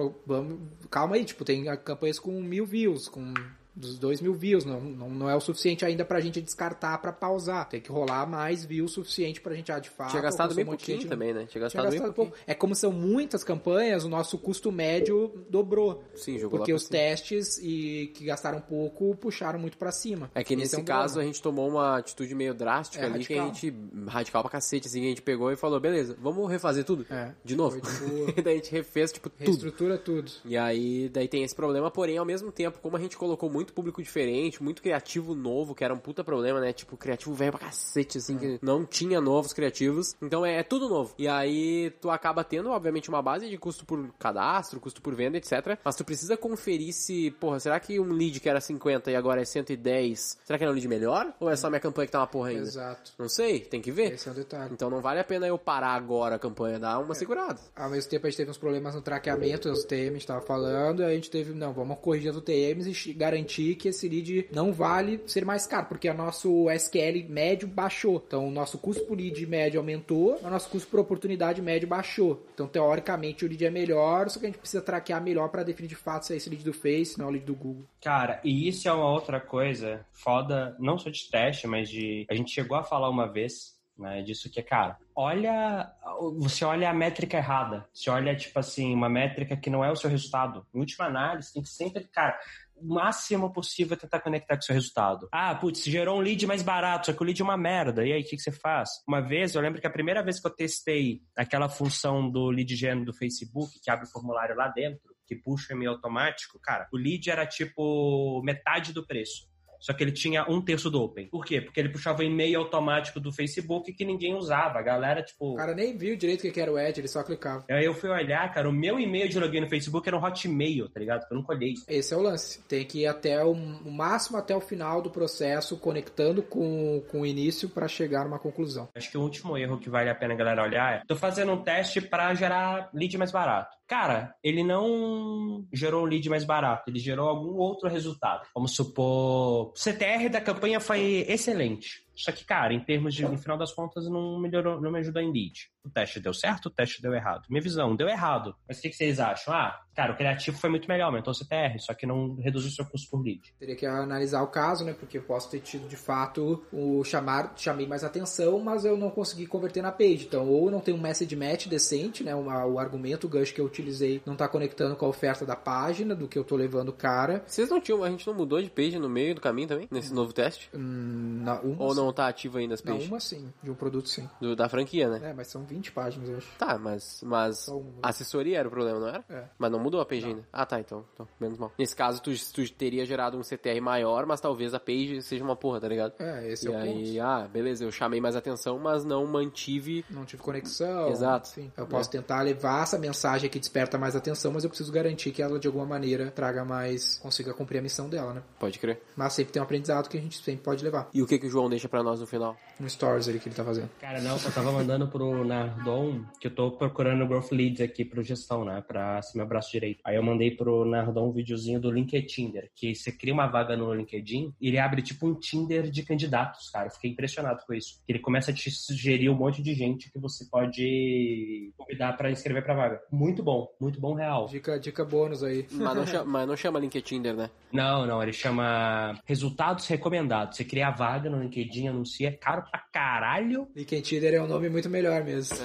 calma 0.90 1.16
aí, 1.16 1.26
tipo, 1.26 1.46
tem 1.46 1.66
campanhas 1.78 2.20
com 2.20 2.42
mil 2.42 2.66
views, 2.66 3.08
com 3.08 3.34
dos 3.78 3.98
2 4.00 4.22
mil 4.22 4.34
views. 4.34 4.66
Não, 4.66 4.82
não, 4.82 5.10
não 5.10 5.30
é 5.30 5.36
o 5.36 5.40
suficiente 5.40 5.86
ainda 5.86 6.04
pra 6.04 6.20
gente 6.20 6.42
descartar 6.42 6.98
pra 6.98 7.14
pausar. 7.14 7.70
Tem 7.70 7.80
que 7.80 7.92
rolar 7.92 8.26
mais 8.26 8.66
views 8.66 8.92
suficiente 8.92 9.40
pra 9.40 9.54
gente, 9.54 9.72
ah, 9.72 9.80
de 9.80 9.90
fato. 9.90 10.12
Tinha 10.12 10.22
gastado 10.22 10.56
bem 10.56 10.66
pouquinho 10.66 11.00
gente, 11.00 11.10
também, 11.10 11.34
né? 11.34 11.46
Tinha 11.46 11.62
gastado, 11.62 11.90
tinha 11.90 11.92
gastado 11.92 12.14
pouco. 12.14 12.36
É 12.46 12.54
como 12.54 12.76
são 12.76 12.92
muitas 12.92 13.44
campanhas, 13.44 14.04
o 14.04 14.10
nosso 14.10 14.38
custo 14.38 14.72
médio 14.72 15.32
dobrou. 15.50 16.04
Sim, 16.16 16.40
jogou 16.40 16.60
Porque 16.60 16.74
os 16.74 16.84
cima. 16.84 17.00
testes 17.00 17.58
e 17.60 18.12
que 18.16 18.26
gastaram 18.26 18.60
pouco 18.60 19.16
puxaram 19.16 19.60
muito 19.60 19.78
pra 19.78 19.92
cima. 19.92 20.32
É 20.34 20.44
que 20.44 20.56
nesse 20.56 20.76
é 20.76 20.80
um 20.80 20.84
caso 20.84 21.14
problema. 21.14 21.24
a 21.24 21.34
gente 21.34 21.42
tomou 21.42 21.70
uma 21.70 21.98
atitude 21.98 22.34
meio 22.34 22.54
drástica 22.54 23.04
é, 23.04 23.08
ali, 23.08 23.24
radical. 23.24 23.36
que 23.36 23.40
a 23.40 23.54
gente. 23.54 23.76
radical 24.08 24.42
pra 24.42 24.52
cacete, 24.52 24.88
assim, 24.88 25.02
a 25.06 25.10
gente 25.10 25.22
pegou 25.22 25.52
e 25.52 25.56
falou, 25.56 25.80
beleza, 25.80 26.18
vamos 26.20 26.50
refazer 26.50 26.84
tudo? 26.84 27.06
É. 27.10 27.34
De 27.44 27.56
novo. 27.56 27.80
Foi, 27.80 27.82
tipo, 27.82 28.42
daí 28.42 28.54
a 28.54 28.58
gente 28.58 28.72
refez, 28.72 29.12
tipo, 29.12 29.30
tudo. 29.30 29.46
Reestrutura 29.46 29.98
tudo. 29.98 30.32
E 30.46 30.58
aí, 30.58 31.10
daí 31.10 31.28
tem 31.28 31.44
esse 31.44 31.56
problema, 31.56 31.92
porém, 31.92 32.18
ao 32.18 32.26
mesmo 32.26 32.52
tempo, 32.52 32.80
como 32.82 32.98
a 32.98 33.00
gente 33.00 33.18
colocou 33.18 33.50
muito 33.50 33.67
público 33.74 34.02
diferente, 34.02 34.62
muito 34.62 34.82
criativo 34.82 35.36
novo, 35.36 35.76
que 35.76 35.84
era 35.84 35.94
um 35.94 35.98
puta 35.98 36.24
problema, 36.24 36.60
né? 36.60 36.74
Tipo, 36.74 36.98
criativo 36.98 37.34
velho 37.34 37.52
pra 37.52 37.62
cacete, 37.62 38.18
assim, 38.18 38.38
que 38.38 38.60
não 38.62 38.86
tinha 38.86 39.20
novos 39.22 39.54
criativos. 39.54 40.16
Então 40.22 40.46
é, 40.46 40.60
é, 40.60 40.64
tudo 40.64 40.90
novo. 40.90 41.14
E 41.18 41.28
aí 41.28 41.92
tu 42.02 42.10
acaba 42.10 42.44
tendo, 42.44 42.70
obviamente, 42.70 43.10
uma 43.10 43.22
base 43.22 43.50
de 43.50 43.58
custo 43.58 43.86
por 43.86 44.12
cadastro, 44.20 44.80
custo 44.80 45.02
por 45.02 45.16
venda, 45.16 45.38
etc. 45.38 45.78
Mas 45.84 45.96
tu 45.96 46.04
precisa 46.04 46.38
conferir 46.38 46.94
se, 46.94 47.32
porra, 47.32 47.60
será 47.60 47.80
que 47.80 48.00
um 48.00 48.12
lead 48.12 48.40
que 48.40 48.50
era 48.50 48.60
50 48.60 49.12
e 49.12 49.16
agora 49.16 49.42
é 49.42 49.46
110, 49.46 50.40
será 50.44 50.58
que 50.58 50.64
era 50.64 50.72
um 50.72 50.74
lead 50.74 50.88
melhor? 50.88 51.34
Ou 51.40 51.50
é 51.50 51.56
só 51.56 51.70
minha 51.70 51.80
campanha 51.80 52.08
que 52.08 52.12
tá 52.12 52.20
uma 52.20 52.28
porra 52.28 52.50
ainda? 52.50 52.62
Exato. 52.64 53.14
Não 53.18 53.30
sei, 53.30 53.60
tem 53.60 53.82
que 53.82 53.92
ver. 53.92 54.14
Esse 54.14 54.28
é 54.30 54.32
o 54.32 54.36
detalhe. 54.36 54.74
Então 54.74 54.90
não 54.90 55.02
vale 55.02 55.20
a 55.20 55.24
pena 55.24 55.48
eu 55.48 55.58
parar 55.58 55.94
agora 55.94 56.36
a 56.36 56.40
campanha, 56.40 56.80
dar 56.80 57.00
uma 57.00 57.14
é. 57.14 57.16
segurada. 57.16 57.60
Ao 57.76 57.90
mesmo 57.90 58.10
tempo 58.10 58.26
a 58.26 58.30
gente 58.30 58.38
teve 58.38 58.52
uns 58.52 58.58
problemas 58.58 58.96
no 58.96 59.02
traqueamento 59.02 59.70
dos 59.70 59.84
TMs, 59.84 60.26
tava 60.26 60.42
falando, 60.42 61.02
e 61.02 61.06
a 61.06 61.14
gente 61.14 61.30
teve, 61.30 61.54
não, 61.54 61.74
vamos 61.74 62.00
corrigir 62.00 62.32
os 62.32 62.42
TMs 62.42 63.10
e 63.10 63.14
garantir 63.14 63.57
que 63.76 63.90
esse 63.90 64.08
lead 64.08 64.50
não 64.52 64.72
vale 64.72 65.22
ser 65.28 65.46
mais 65.46 65.66
caro, 65.66 65.88
porque 65.88 66.10
o 66.10 66.14
nosso 66.14 66.70
SQL 66.70 67.28
médio 67.30 67.68
baixou. 67.68 68.24
Então, 68.26 68.48
o 68.48 68.52
nosso 68.52 68.78
custo 68.78 69.04
por 69.06 69.18
lead 69.18 69.46
médio 69.46 69.80
aumentou, 69.80 70.40
o 70.44 70.50
nosso 70.50 70.70
custo 70.70 70.90
por 70.90 71.00
oportunidade 71.00 71.62
médio 71.62 71.88
baixou. 71.88 72.46
Então, 72.54 72.68
teoricamente, 72.68 73.46
o 73.46 73.48
lead 73.48 73.66
é 73.66 73.70
melhor, 73.70 74.30
só 74.30 74.40
que 74.40 74.46
a 74.46 74.50
gente 74.50 74.60
precisa 74.60 74.82
traquear 74.82 75.22
melhor 75.22 75.50
para 75.50 75.64
definir 75.64 75.88
de 75.88 75.96
fato 75.96 76.26
se 76.26 76.34
é 76.34 76.38
esse 76.38 76.50
lead 76.50 76.64
do 76.64 76.74
Face, 76.74 77.18
não 77.18 77.26
é 77.26 77.30
o 77.30 77.32
lead 77.32 77.46
do 77.46 77.56
Google. 77.56 77.86
Cara, 78.02 78.40
e 78.44 78.68
isso 78.68 78.88
é 78.88 78.94
uma 78.94 79.12
outra 79.12 79.40
coisa 79.40 80.06
foda, 80.12 80.76
não 80.80 80.98
só 80.98 81.10
de 81.10 81.30
teste, 81.30 81.68
mas 81.68 81.90
de. 81.90 82.26
A 82.30 82.36
gente 82.36 82.52
chegou 82.52 82.78
a 82.78 82.84
falar 82.84 83.10
uma 83.10 83.32
vez 83.32 83.78
né? 83.98 84.22
Disso 84.22 84.50
que 84.50 84.60
é, 84.60 84.64
cara, 84.64 84.98
olha, 85.16 85.92
você 86.38 86.64
olha 86.64 86.90
a 86.90 86.94
métrica 86.94 87.38
errada. 87.38 87.88
Você 87.92 88.10
olha, 88.10 88.36
tipo 88.36 88.58
assim, 88.60 88.94
uma 88.94 89.10
métrica 89.10 89.58
que 89.58 89.70
não 89.70 89.84
é 89.84 89.92
o 89.92 89.96
seu 89.96 90.10
resultado. 90.10 90.66
Em 90.74 90.80
última 90.80 91.06
análise, 91.06 91.54
tem 91.54 91.64
que 91.64 91.70
sempre, 91.70 92.04
cara, 92.06 92.40
o 92.80 92.94
máximo 92.94 93.52
possível 93.52 93.96
é 93.96 94.00
tentar 94.00 94.20
conectar 94.20 94.56
com 94.56 94.62
o 94.62 94.66
seu 94.66 94.76
resultado. 94.76 95.28
Ah, 95.32 95.54
putz, 95.56 95.84
gerou 95.84 96.18
um 96.18 96.22
lead 96.22 96.46
mais 96.46 96.62
barato, 96.62 97.08
só 97.08 97.14
que 97.14 97.22
o 97.22 97.26
lead 97.26 97.42
é 97.42 97.44
uma 97.44 97.58
merda. 97.58 98.06
E 98.06 98.14
aí, 98.14 98.22
o 98.22 98.24
que, 98.24 98.36
que 98.36 98.42
você 98.42 98.52
faz? 98.52 98.90
Uma 99.08 99.22
vez, 99.22 99.56
eu 99.56 99.62
lembro 99.62 99.82
que 99.82 99.88
a 99.88 99.92
primeira 99.92 100.24
vez 100.24 100.40
que 100.40 100.48
eu 100.48 100.52
testei 100.52 101.22
aquela 101.36 101.70
função 101.70 102.30
do 102.30 102.50
lead 102.50 102.76
gen 102.76 103.04
do 103.04 103.14
Facebook, 103.14 103.80
que 103.82 103.90
abre 103.90 104.06
o 104.06 104.12
formulário 104.12 104.56
lá 104.56 104.68
dentro, 104.68 105.16
que 105.26 105.36
puxa 105.36 105.74
o 105.74 105.76
e-mail 105.76 105.92
automático, 105.92 106.60
cara, 106.60 106.88
o 106.94 106.98
lead 106.98 107.30
era 107.30 107.46
tipo 107.46 108.42
metade 108.44 108.94
do 108.94 109.06
preço. 109.06 109.48
Só 109.80 109.94
que 109.94 110.04
ele 110.04 110.12
tinha 110.12 110.46
um 110.50 110.62
terço 110.62 110.90
do 110.90 111.02
Open. 111.02 111.28
Por 111.28 111.46
quê? 111.46 111.62
Porque 111.62 111.80
ele 111.80 111.90
puxava 111.90 112.20
o 112.20 112.24
e-mail 112.24 112.60
automático 112.60 113.20
do 113.20 113.32
Facebook 113.32 113.94
que 113.94 114.06
ninguém 114.06 114.36
usava. 114.36 114.80
A 114.80 114.82
galera, 114.82 115.24
tipo. 115.24 115.54
O 115.54 115.56
cara 115.56 115.74
nem 115.74 115.98
viu 115.98 116.16
direito 116.16 116.48
o 116.48 116.52
que 116.52 116.60
era 116.60 116.72
o 116.72 116.80
Edge, 116.80 117.02
ele 117.02 117.08
só 117.08 117.24
clicava. 117.24 117.66
Aí 117.70 117.86
eu 117.86 117.94
fui 117.94 118.10
olhar, 118.10 118.52
cara, 118.54 118.70
o 118.70 118.74
meu 118.74 119.00
e-mail 119.00 119.30
de 119.30 119.40
login 119.40 119.62
no 119.62 119.70
Facebook 119.70 120.08
era 120.08 120.18
um 120.18 120.24
Hotmail, 120.24 120.90
tá 120.90 121.00
ligado? 121.00 121.28
Que 121.28 121.34
eu 121.34 121.38
não 121.38 121.44
colhei. 121.44 121.74
Esse 121.88 122.14
é 122.14 122.18
o 122.18 122.22
lance. 122.22 122.62
Tem 122.68 122.86
que 122.86 123.02
ir 123.02 123.08
até 123.08 123.44
o, 123.44 123.52
o 123.52 123.92
máximo 123.92 124.38
até 124.38 124.56
o 124.56 124.62
final 124.62 125.02
do 125.02 125.10
processo, 125.10 125.78
conectando 125.78 126.42
com, 126.42 127.04
com 127.10 127.22
o 127.22 127.26
início 127.26 127.70
para 127.70 127.88
chegar 127.88 128.24
numa 128.26 128.40
conclusão. 128.40 128.90
Acho 128.96 129.12
que 129.12 129.18
o 129.18 129.22
último 129.22 129.58
erro 129.58 129.80
que 129.80 129.90
vale 129.90 130.10
a 130.10 130.16
pena 130.16 130.34
a 130.34 130.38
galera 130.38 130.64
olhar 130.64 130.96
é: 130.96 131.02
tô 131.08 131.16
fazendo 131.16 131.52
um 131.52 131.62
teste 131.64 132.02
para 132.02 132.34
gerar 132.34 132.90
lead 132.94 133.18
mais 133.18 133.32
barato. 133.32 133.77
Cara, 133.88 134.36
ele 134.44 134.64
não 134.64 135.66
gerou 135.72 136.04
um 136.04 136.06
lead 136.06 136.30
mais 136.30 136.44
barato, 136.44 136.90
ele 136.90 137.00
gerou 137.00 137.30
algum 137.30 137.56
outro 137.58 137.88
resultado. 137.88 138.46
Vamos 138.54 138.76
supor, 138.76 139.70
o 139.70 139.74
CTR 139.76 140.28
da 140.30 140.42
campanha 140.42 140.80
foi 140.82 141.26
excelente. 141.28 142.06
Só 142.14 142.32
que, 142.32 142.44
cara, 142.44 142.74
em 142.74 142.80
termos 142.80 143.14
de, 143.14 143.24
no 143.24 143.38
final 143.38 143.58
das 143.58 143.72
contas, 143.72 144.10
não 144.10 144.40
melhorou, 144.40 144.82
não 144.82 144.92
me 144.92 145.00
ajudou 145.00 145.22
em 145.22 145.32
lead. 145.32 145.70
O 145.88 145.92
teste 145.94 146.20
deu 146.20 146.34
certo, 146.34 146.68
o 146.68 146.70
teste 146.70 147.02
deu 147.02 147.14
errado. 147.14 147.44
Minha 147.50 147.62
visão, 147.62 147.96
deu 147.96 148.08
errado. 148.08 148.56
Mas 148.68 148.80
o 148.80 148.82
que, 148.82 148.90
que 148.90 148.96
vocês 148.96 149.20
acham? 149.20 149.54
Ah, 149.54 149.80
cara, 149.96 150.14
o 150.14 150.18
criativo 150.18 150.58
foi 150.58 150.70
muito 150.70 150.88
melhor, 150.88 151.06
aumentou 151.08 151.32
o 151.32 151.36
CTR, 151.36 151.80
só 151.80 151.94
que 151.94 152.06
não 152.06 152.36
reduziu 152.36 152.70
seu 152.72 152.86
custo 152.86 153.10
por 153.10 153.22
lead. 153.24 153.54
Teria 153.60 153.76
que 153.76 153.86
analisar 153.86 154.42
o 154.44 154.48
caso, 154.48 154.84
né? 154.86 154.94
Porque 154.94 155.18
eu 155.18 155.24
posso 155.24 155.50
ter 155.50 155.60
tido 155.62 155.88
de 155.88 155.96
fato 155.96 156.64
o 156.72 157.04
chamar, 157.04 157.54
chamei 157.56 157.88
mais 157.88 158.04
atenção, 158.04 158.60
mas 158.60 158.86
eu 158.86 158.98
não 158.98 159.10
consegui 159.10 159.46
converter 159.48 159.82
na 159.82 159.92
page. 159.92 160.26
Então, 160.28 160.48
ou 160.48 160.70
não 160.70 160.80
tem 160.80 160.94
um 160.94 161.00
message 161.02 161.36
match 161.36 161.68
decente, 161.68 162.24
né? 162.24 162.36
Uma, 162.36 162.66
o 162.66 162.80
argumento, 162.80 163.26
o 163.28 163.30
gancho 163.30 163.54
que 163.54 163.62
eu 163.62 163.66
utilizei 163.66 164.22
não 164.26 164.36
tá 164.36 164.48
conectando 164.48 164.96
com 164.96 165.06
a 165.06 165.10
oferta 165.10 165.46
da 165.46 165.56
página, 165.56 166.16
do 166.16 166.28
que 166.28 166.38
eu 166.38 166.44
tô 166.44 166.56
levando 166.56 166.90
o 166.90 166.94
cara. 166.94 167.44
Vocês 167.48 167.70
não 167.70 167.80
tinham, 167.80 168.04
a 168.04 168.10
gente 168.10 168.26
não 168.28 168.34
mudou 168.34 168.62
de 168.62 168.70
page 168.70 169.00
no 169.00 169.10
meio 169.10 169.34
do 169.36 169.42
caminho 169.42 169.68
também, 169.68 169.88
nesse 169.90 170.14
novo 170.14 170.34
teste? 170.34 170.70
Hum, 170.74 171.42
na, 171.44 171.60
uma, 171.62 171.84
Ou 171.84 171.96
não 171.96 172.12
tá 172.12 172.28
ativo 172.28 172.58
ainda 172.58 172.74
as 172.74 172.84
Não, 172.84 172.94
pages? 172.94 173.08
uma 173.10 173.20
sim, 173.20 173.54
de 173.64 173.72
um 173.72 173.76
produto 173.76 174.10
sim. 174.10 174.28
Do- 174.42 174.56
da 174.56 174.68
franquia, 174.68 175.08
né? 175.10 175.30
É, 175.30 175.34
mas 175.34 175.48
são 175.48 175.64
20 175.64 175.77
páginas, 175.92 176.30
eu 176.30 176.38
acho. 176.38 176.48
Tá, 176.58 176.78
mas, 176.78 177.22
mas 177.24 177.60
Só 177.60 177.82
a 178.02 178.10
assessoria 178.10 178.60
era 178.60 178.68
o 178.68 178.72
problema, 178.72 179.00
não 179.00 179.08
era? 179.08 179.24
É. 179.30 179.44
Mas 179.58 179.72
não 179.72 179.80
mudou 179.80 180.02
a 180.02 180.06
page 180.06 180.26
ainda. 180.26 180.48
Ah, 180.52 180.66
tá, 180.66 180.80
então, 180.80 181.06
então, 181.14 181.28
menos 181.40 181.58
mal. 181.58 181.72
Nesse 181.78 181.96
caso, 181.96 182.22
tu, 182.22 182.32
tu 182.54 182.72
teria 182.74 183.06
gerado 183.06 183.38
um 183.38 183.44
CTR 183.44 183.80
maior, 183.82 184.26
mas 184.26 184.42
talvez 184.42 184.74
a 184.74 184.80
page 184.80 185.22
seja 185.22 185.44
uma 185.44 185.56
porra, 185.56 185.80
tá 185.80 185.88
ligado? 185.88 186.14
É, 186.20 186.52
esse 186.52 186.68
e 186.68 186.72
é 186.72 186.76
o 186.76 186.80
aí, 186.80 187.06
ponto. 187.14 187.22
ah, 187.22 187.48
beleza, 187.48 187.84
eu 187.84 187.92
chamei 187.92 188.20
mais 188.20 188.36
atenção, 188.36 188.80
mas 188.80 189.04
não 189.04 189.26
mantive. 189.26 190.06
Não 190.10 190.26
tive 190.26 190.42
conexão. 190.42 191.10
Exato. 191.10 191.50
Enfim, 191.52 191.72
eu 191.78 191.86
posso 191.88 192.10
tentar 192.10 192.42
levar 192.42 192.84
essa 192.84 192.98
mensagem 192.98 193.50
que 193.50 193.60
desperta 193.60 193.98
mais 193.98 194.16
atenção, 194.16 194.52
mas 194.52 194.64
eu 194.64 194.70
preciso 194.70 194.92
garantir 194.92 195.32
que 195.32 195.42
ela 195.42 195.60
de 195.60 195.68
alguma 195.68 195.86
maneira 195.86 196.32
traga 196.32 196.64
mais. 196.66 197.18
consiga 197.20 197.54
cumprir 197.54 197.80
a 197.80 197.82
missão 197.82 198.10
dela, 198.10 198.34
né? 198.34 198.44
Pode 198.60 198.80
crer. 198.80 199.02
Mas 199.16 199.34
sempre 199.34 199.54
tem 199.54 199.62
um 199.62 199.66
aprendizado 199.66 200.10
que 200.10 200.18
a 200.18 200.22
gente 200.22 200.42
sempre 200.42 200.64
pode 200.64 200.84
levar. 200.84 201.10
E 201.14 201.22
o 201.22 201.28
que, 201.28 201.38
que 201.38 201.48
o 201.48 201.50
João 201.50 201.70
deixa 201.70 201.88
pra 201.88 202.04
nós 202.04 202.20
no 202.20 202.28
final? 202.28 202.56
No 202.80 202.90
stories 202.90 203.28
ali 203.28 203.40
que 203.40 203.50
ele 203.50 203.56
tá 203.56 203.64
fazendo. 203.64 203.90
Cara, 204.00 204.22
não, 204.22 204.38
eu 204.38 204.52
tava 204.52 204.72
mandando 204.72 205.08
pro 205.08 205.44
Nardon, 205.68 206.24
que 206.40 206.48
eu 206.48 206.56
tô 206.56 206.72
procurando 206.72 207.28
Growth 207.28 207.52
Leads 207.52 207.82
aqui 207.82 208.06
pro 208.06 208.24
gestão, 208.24 208.64
né? 208.64 208.84
Pra 208.88 209.22
ser 209.22 209.38
meu 209.38 209.48
braço 209.48 209.72
direito. 209.72 210.00
Aí 210.06 210.16
eu 210.16 210.24
mandei 210.24 210.52
pro 210.52 210.86
Nardon 210.86 211.30
um 211.30 211.32
videozinho 211.32 211.80
do 211.80 211.92
LinkedIn 211.92 212.28
Tinder, 212.28 212.70
que 212.76 212.94
você 212.94 213.12
cria 213.12 213.34
uma 213.34 213.48
vaga 213.48 213.76
no 213.76 213.94
LinkedIn 213.94 214.54
e 214.62 214.68
ele 214.68 214.78
abre 214.78 215.02
tipo 215.02 215.28
um 215.28 215.34
Tinder 215.34 215.90
de 215.90 216.04
candidatos, 216.04 216.70
cara. 216.70 216.88
Eu 216.88 216.92
fiquei 216.92 217.12
impressionado 217.12 217.64
com 217.66 217.74
isso. 217.74 218.00
Ele 218.08 218.20
começa 218.20 218.52
a 218.52 218.54
te 218.54 218.70
sugerir 218.70 219.30
um 219.30 219.36
monte 219.36 219.62
de 219.62 219.74
gente 219.74 220.12
que 220.12 220.20
você 220.20 220.46
pode 220.46 221.72
convidar 221.78 222.16
pra 222.16 222.32
inscrever 222.32 222.64
pra 222.64 222.76
vaga. 222.76 223.02
Muito 223.12 223.44
bom, 223.44 223.68
muito 223.80 224.00
bom 224.00 224.14
real. 224.14 224.46
Dica, 224.48 224.80
dica 224.80 225.04
bônus 225.04 225.44
aí. 225.44 225.66
Mas 225.72 225.96
não, 225.96 226.06
chama, 226.06 226.26
mas 226.26 226.48
não 226.48 226.58
chama 226.58 226.80
LinkedIn, 226.80 227.20
né? 227.20 227.50
Não, 227.72 228.06
não, 228.06 228.22
ele 228.22 228.34
chama 228.34 229.20
resultados 229.26 229.88
recomendados. 229.88 230.58
Você 230.58 230.64
cria 230.64 230.88
a 230.88 230.92
vaga 230.92 231.30
no 231.30 231.42
LinkedIn, 231.42 231.88
anuncia, 231.88 232.30
é 232.30 232.32
caro 232.32 232.64
pra 232.70 232.80
caralho. 232.92 233.68
LinkedIn 233.76 234.02
Tinder 234.02 234.34
é 234.36 234.42
um 234.42 234.48
nome 234.48 234.70
muito 234.70 234.90
melhor 234.90 235.24
mesmo. 235.24 235.57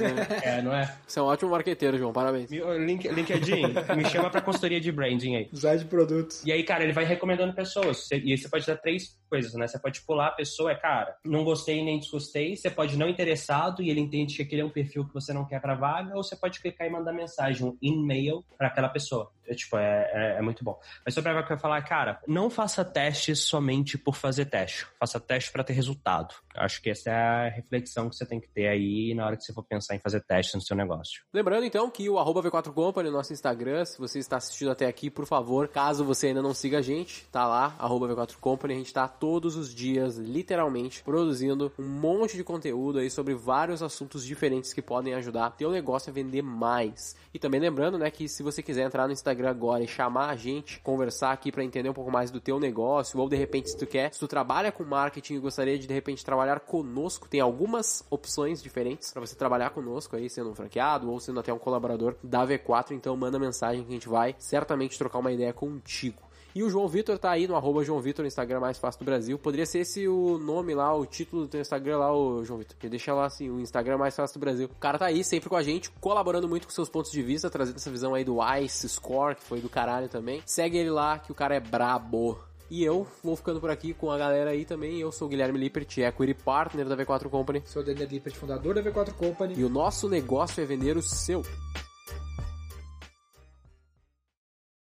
É, 0.42 0.62
não 0.62 0.74
é? 0.74 0.94
Você 1.07 1.18
é 1.18 1.22
um 1.22 1.26
ótimo 1.26 1.50
marqueteiro, 1.50 1.98
João, 1.98 2.12
parabéns. 2.12 2.50
Link- 2.50 3.09
LinkedIn, 3.09 3.62
me 3.96 4.05
chama 4.09 4.31
pra 4.31 4.40
consultoria 4.40 4.81
de 4.81 4.90
branding 4.92 5.37
aí. 5.37 5.48
Usar 5.52 5.76
de 5.76 5.85
produtos. 5.85 6.44
E 6.44 6.52
aí, 6.52 6.62
cara, 6.64 6.85
ele 6.85 6.92
vai 6.92 7.05
recomendando 7.05 7.52
pessoas. 7.55 8.11
E 8.11 8.33
aí 8.33 8.38
você 8.38 8.48
pode 8.48 8.66
dar 8.66 8.76
três 8.76 9.16
coisas, 9.33 9.55
né? 9.55 9.66
Você 9.66 9.79
pode 9.79 10.03
pular 10.03 10.27
a 10.27 10.33
pessoa, 10.33 10.71
é, 10.71 10.75
cara, 10.75 11.16
não 11.25 11.42
gostei 11.42 11.83
nem 11.83 11.99
desgostei. 11.99 12.55
Você 12.55 12.71
pode 12.71 12.99
não 12.99 13.09
interessado 13.09 13.83
e 13.83 13.88
ele 13.88 13.99
entende 13.99 14.37
que 14.37 14.42
aquele 14.42 14.61
é 14.61 14.64
um 14.64 14.68
perfil 14.68 15.07
que 15.07 15.14
você 15.14 15.33
não 15.33 15.47
quer 15.47 15.59
pra 15.59 15.75
vaga. 15.75 16.14
Ou 16.14 16.23
você 16.23 16.37
pode 16.37 16.61
clicar 16.61 16.87
e 16.87 16.90
mandar 16.90 17.14
mensagem, 17.14 17.66
um 17.66 17.79
e-mail 17.81 18.45
pra 18.59 18.66
aquela 18.66 18.90
pessoa. 18.90 19.33
É, 19.47 19.55
tipo, 19.55 19.77
é, 19.77 20.11
é, 20.12 20.38
é 20.38 20.42
muito 20.42 20.62
bom. 20.62 20.79
Mas 21.05 21.14
sobre 21.14 21.31
a 21.31 21.35
vaga 21.35 21.47
que 21.47 21.53
eu 21.53 21.57
ia 21.57 21.61
falar, 21.61 21.83
cara, 21.83 22.21
não 22.29 22.51
faça 22.51 22.85
testes 22.85 23.40
somente 23.40 23.97
por 23.97 24.14
fazer 24.14 24.45
teste. 24.45 24.87
Faça 25.01 25.18
teste 25.18 25.51
pra 25.51 25.64
ter 25.64 25.73
resultado. 25.73 26.35
Acho 26.55 26.83
que 26.83 26.90
essa 26.90 27.11
é 27.11 27.14
a 27.14 27.49
reflexão 27.49 28.11
que 28.11 28.16
você 28.16 28.27
tem 28.27 28.38
que 28.38 28.49
ter 28.49 28.68
aí 28.68 29.14
na 29.14 29.27
hora 29.27 29.37
que 29.37 29.42
você 29.42 29.53
for 29.53 29.64
pensar 29.64 29.95
em 29.95 29.99
fazer 29.99 30.21
teste 30.21 30.55
no 30.55 30.61
seu 30.61 30.77
negócio. 30.77 31.23
Lembrando 31.33 31.64
então 31.64 31.90
que 31.90 32.09
o 32.09 32.18
arroba 32.18 32.42
V4Company, 32.42 33.11
nosso 33.11 33.33
Instagram, 33.33 33.85
se 33.85 33.99
você 33.99 34.18
está 34.18 34.37
assistindo 34.37 34.71
até 34.71 34.87
aqui, 34.87 35.11
por 35.11 35.27
favor, 35.27 35.68
caso 35.68 36.05
você 36.05 36.29
ainda 36.29 36.42
não 36.42 36.53
siga 36.53 36.79
a 36.79 36.83
gente, 36.83 37.25
tá 37.27 37.47
lá, 37.47 37.75
arroba 37.79 38.09
V4Company, 38.09 38.73
a 38.73 38.79
gente 38.79 38.92
tá 38.92 39.09
todos 39.22 39.54
os 39.54 39.72
dias, 39.72 40.16
literalmente, 40.16 41.00
produzindo 41.00 41.70
um 41.78 41.87
monte 41.87 42.37
de 42.37 42.42
conteúdo 42.42 42.98
aí 42.98 43.08
sobre 43.08 43.35
vários 43.35 43.80
assuntos 43.80 44.24
diferentes 44.24 44.72
que 44.72 44.82
podem 44.82 45.14
ajudar 45.14 45.50
teu 45.50 45.70
negócio 45.70 46.11
a 46.11 46.12
vender 46.12 46.42
mais. 46.42 47.14
E 47.32 47.38
também 47.38 47.61
lembrando, 47.61 47.96
né, 47.96 48.11
que 48.11 48.28
se 48.28 48.42
você 48.42 48.64
quiser 48.64 48.82
entrar 48.82 49.06
no 49.06 49.12
Instagram 49.12 49.50
agora 49.50 49.85
e 49.85 49.87
chamar 49.87 50.30
a 50.30 50.35
gente, 50.35 50.80
conversar 50.80 51.30
aqui 51.30 51.52
para 51.52 51.62
entender 51.62 51.88
um 51.88 51.92
pouco 51.92 52.11
mais 52.11 52.32
do 52.32 52.40
teu 52.40 52.58
negócio, 52.58 53.16
ou 53.20 53.28
de 53.28 53.37
repente 53.37 53.70
se 53.70 53.78
tu 53.78 53.87
quer, 53.87 54.12
se 54.12 54.18
tu 54.18 54.26
trabalha 54.26 54.72
com 54.72 54.82
marketing 54.82 55.35
e 55.35 55.38
gostaria 55.38 55.78
de 55.78 55.87
de 55.87 55.94
repente 55.94 56.24
trabalhar 56.24 56.58
conosco, 56.58 57.28
tem 57.28 57.38
algumas 57.38 58.04
opções 58.11 58.61
diferentes 58.61 59.12
para 59.12 59.20
você 59.20 59.37
trabalhar 59.37 59.70
conosco 59.70 60.16
aí, 60.16 60.28
sendo 60.28 60.50
um 60.50 60.54
franqueado 60.56 61.08
ou 61.08 61.20
sendo 61.20 61.38
até 61.38 61.52
um 61.52 61.61
colaborador 61.61 62.16
da 62.24 62.44
V4, 62.44 62.90
então 62.90 63.16
manda 63.16 63.38
mensagem 63.38 63.85
que 63.85 63.90
a 63.90 63.94
gente 63.94 64.08
vai 64.08 64.35
certamente 64.37 64.98
trocar 64.98 65.20
uma 65.20 65.30
ideia 65.30 65.52
contigo. 65.52 66.32
E 66.54 66.62
o 66.62 66.68
João 66.68 66.86
Vitor 66.86 67.18
tá 67.18 67.30
aí 67.30 67.46
no 67.48 67.56
arroba 67.56 67.82
João 67.82 68.00
Vitor, 68.00 68.22
no 68.22 68.26
Instagram 68.26 68.60
mais 68.60 68.78
fácil 68.78 68.98
do 68.98 69.04
Brasil. 69.04 69.38
Poderia 69.38 69.64
ser 69.64 69.80
esse 69.80 70.06
o 70.06 70.38
nome 70.38 70.74
lá, 70.74 70.94
o 70.94 71.06
título 71.06 71.42
do 71.42 71.48
teu 71.48 71.60
Instagram 71.60 71.98
lá, 71.98 72.14
o 72.14 72.44
João 72.44 72.58
Vitor. 72.58 72.76
Deixa 72.90 73.14
lá 73.14 73.26
assim, 73.26 73.48
o 73.48 73.60
Instagram 73.60 73.98
mais 73.98 74.14
fácil 74.14 74.38
do 74.38 74.40
Brasil. 74.40 74.66
O 74.70 74.80
cara 74.80 74.98
tá 74.98 75.06
aí 75.06 75.24
sempre 75.24 75.48
com 75.48 75.56
a 75.56 75.62
gente, 75.62 75.90
colaborando 76.00 76.48
muito 76.48 76.66
com 76.66 76.72
seus 76.72 76.88
pontos 76.88 77.10
de 77.10 77.22
vista, 77.22 77.48
trazendo 77.48 77.76
essa 77.76 77.90
visão 77.90 78.14
aí 78.14 78.24
do 78.24 78.38
Ice 78.58 78.88
Score, 78.88 79.36
que 79.36 79.44
foi 79.44 79.60
do 79.60 79.68
caralho 79.68 80.08
também. 80.08 80.42
Segue 80.44 80.76
ele 80.76 80.90
lá, 80.90 81.18
que 81.18 81.32
o 81.32 81.34
cara 81.34 81.54
é 81.54 81.60
brabo. 81.60 82.38
E 82.70 82.82
eu 82.82 83.06
vou 83.22 83.36
ficando 83.36 83.60
por 83.60 83.70
aqui 83.70 83.92
com 83.92 84.10
a 84.10 84.16
galera 84.16 84.50
aí 84.50 84.64
também. 84.64 84.98
Eu 84.98 85.12
sou 85.12 85.26
o 85.28 85.30
Guilherme 85.30 85.58
Lippert, 85.58 85.98
Equity 85.98 86.32
Partner 86.32 86.88
da 86.88 86.96
V4 86.96 87.28
Company. 87.28 87.62
Sou 87.66 87.82
o 87.82 87.84
Daniel 87.84 88.08
Lippert, 88.08 88.34
fundador 88.34 88.74
da 88.74 88.82
V4 88.82 89.12
Company. 89.12 89.54
E 89.58 89.64
o 89.64 89.68
nosso 89.68 90.08
negócio 90.08 90.62
é 90.62 90.64
vender 90.64 90.96
o 90.96 91.02
seu. 91.02 91.42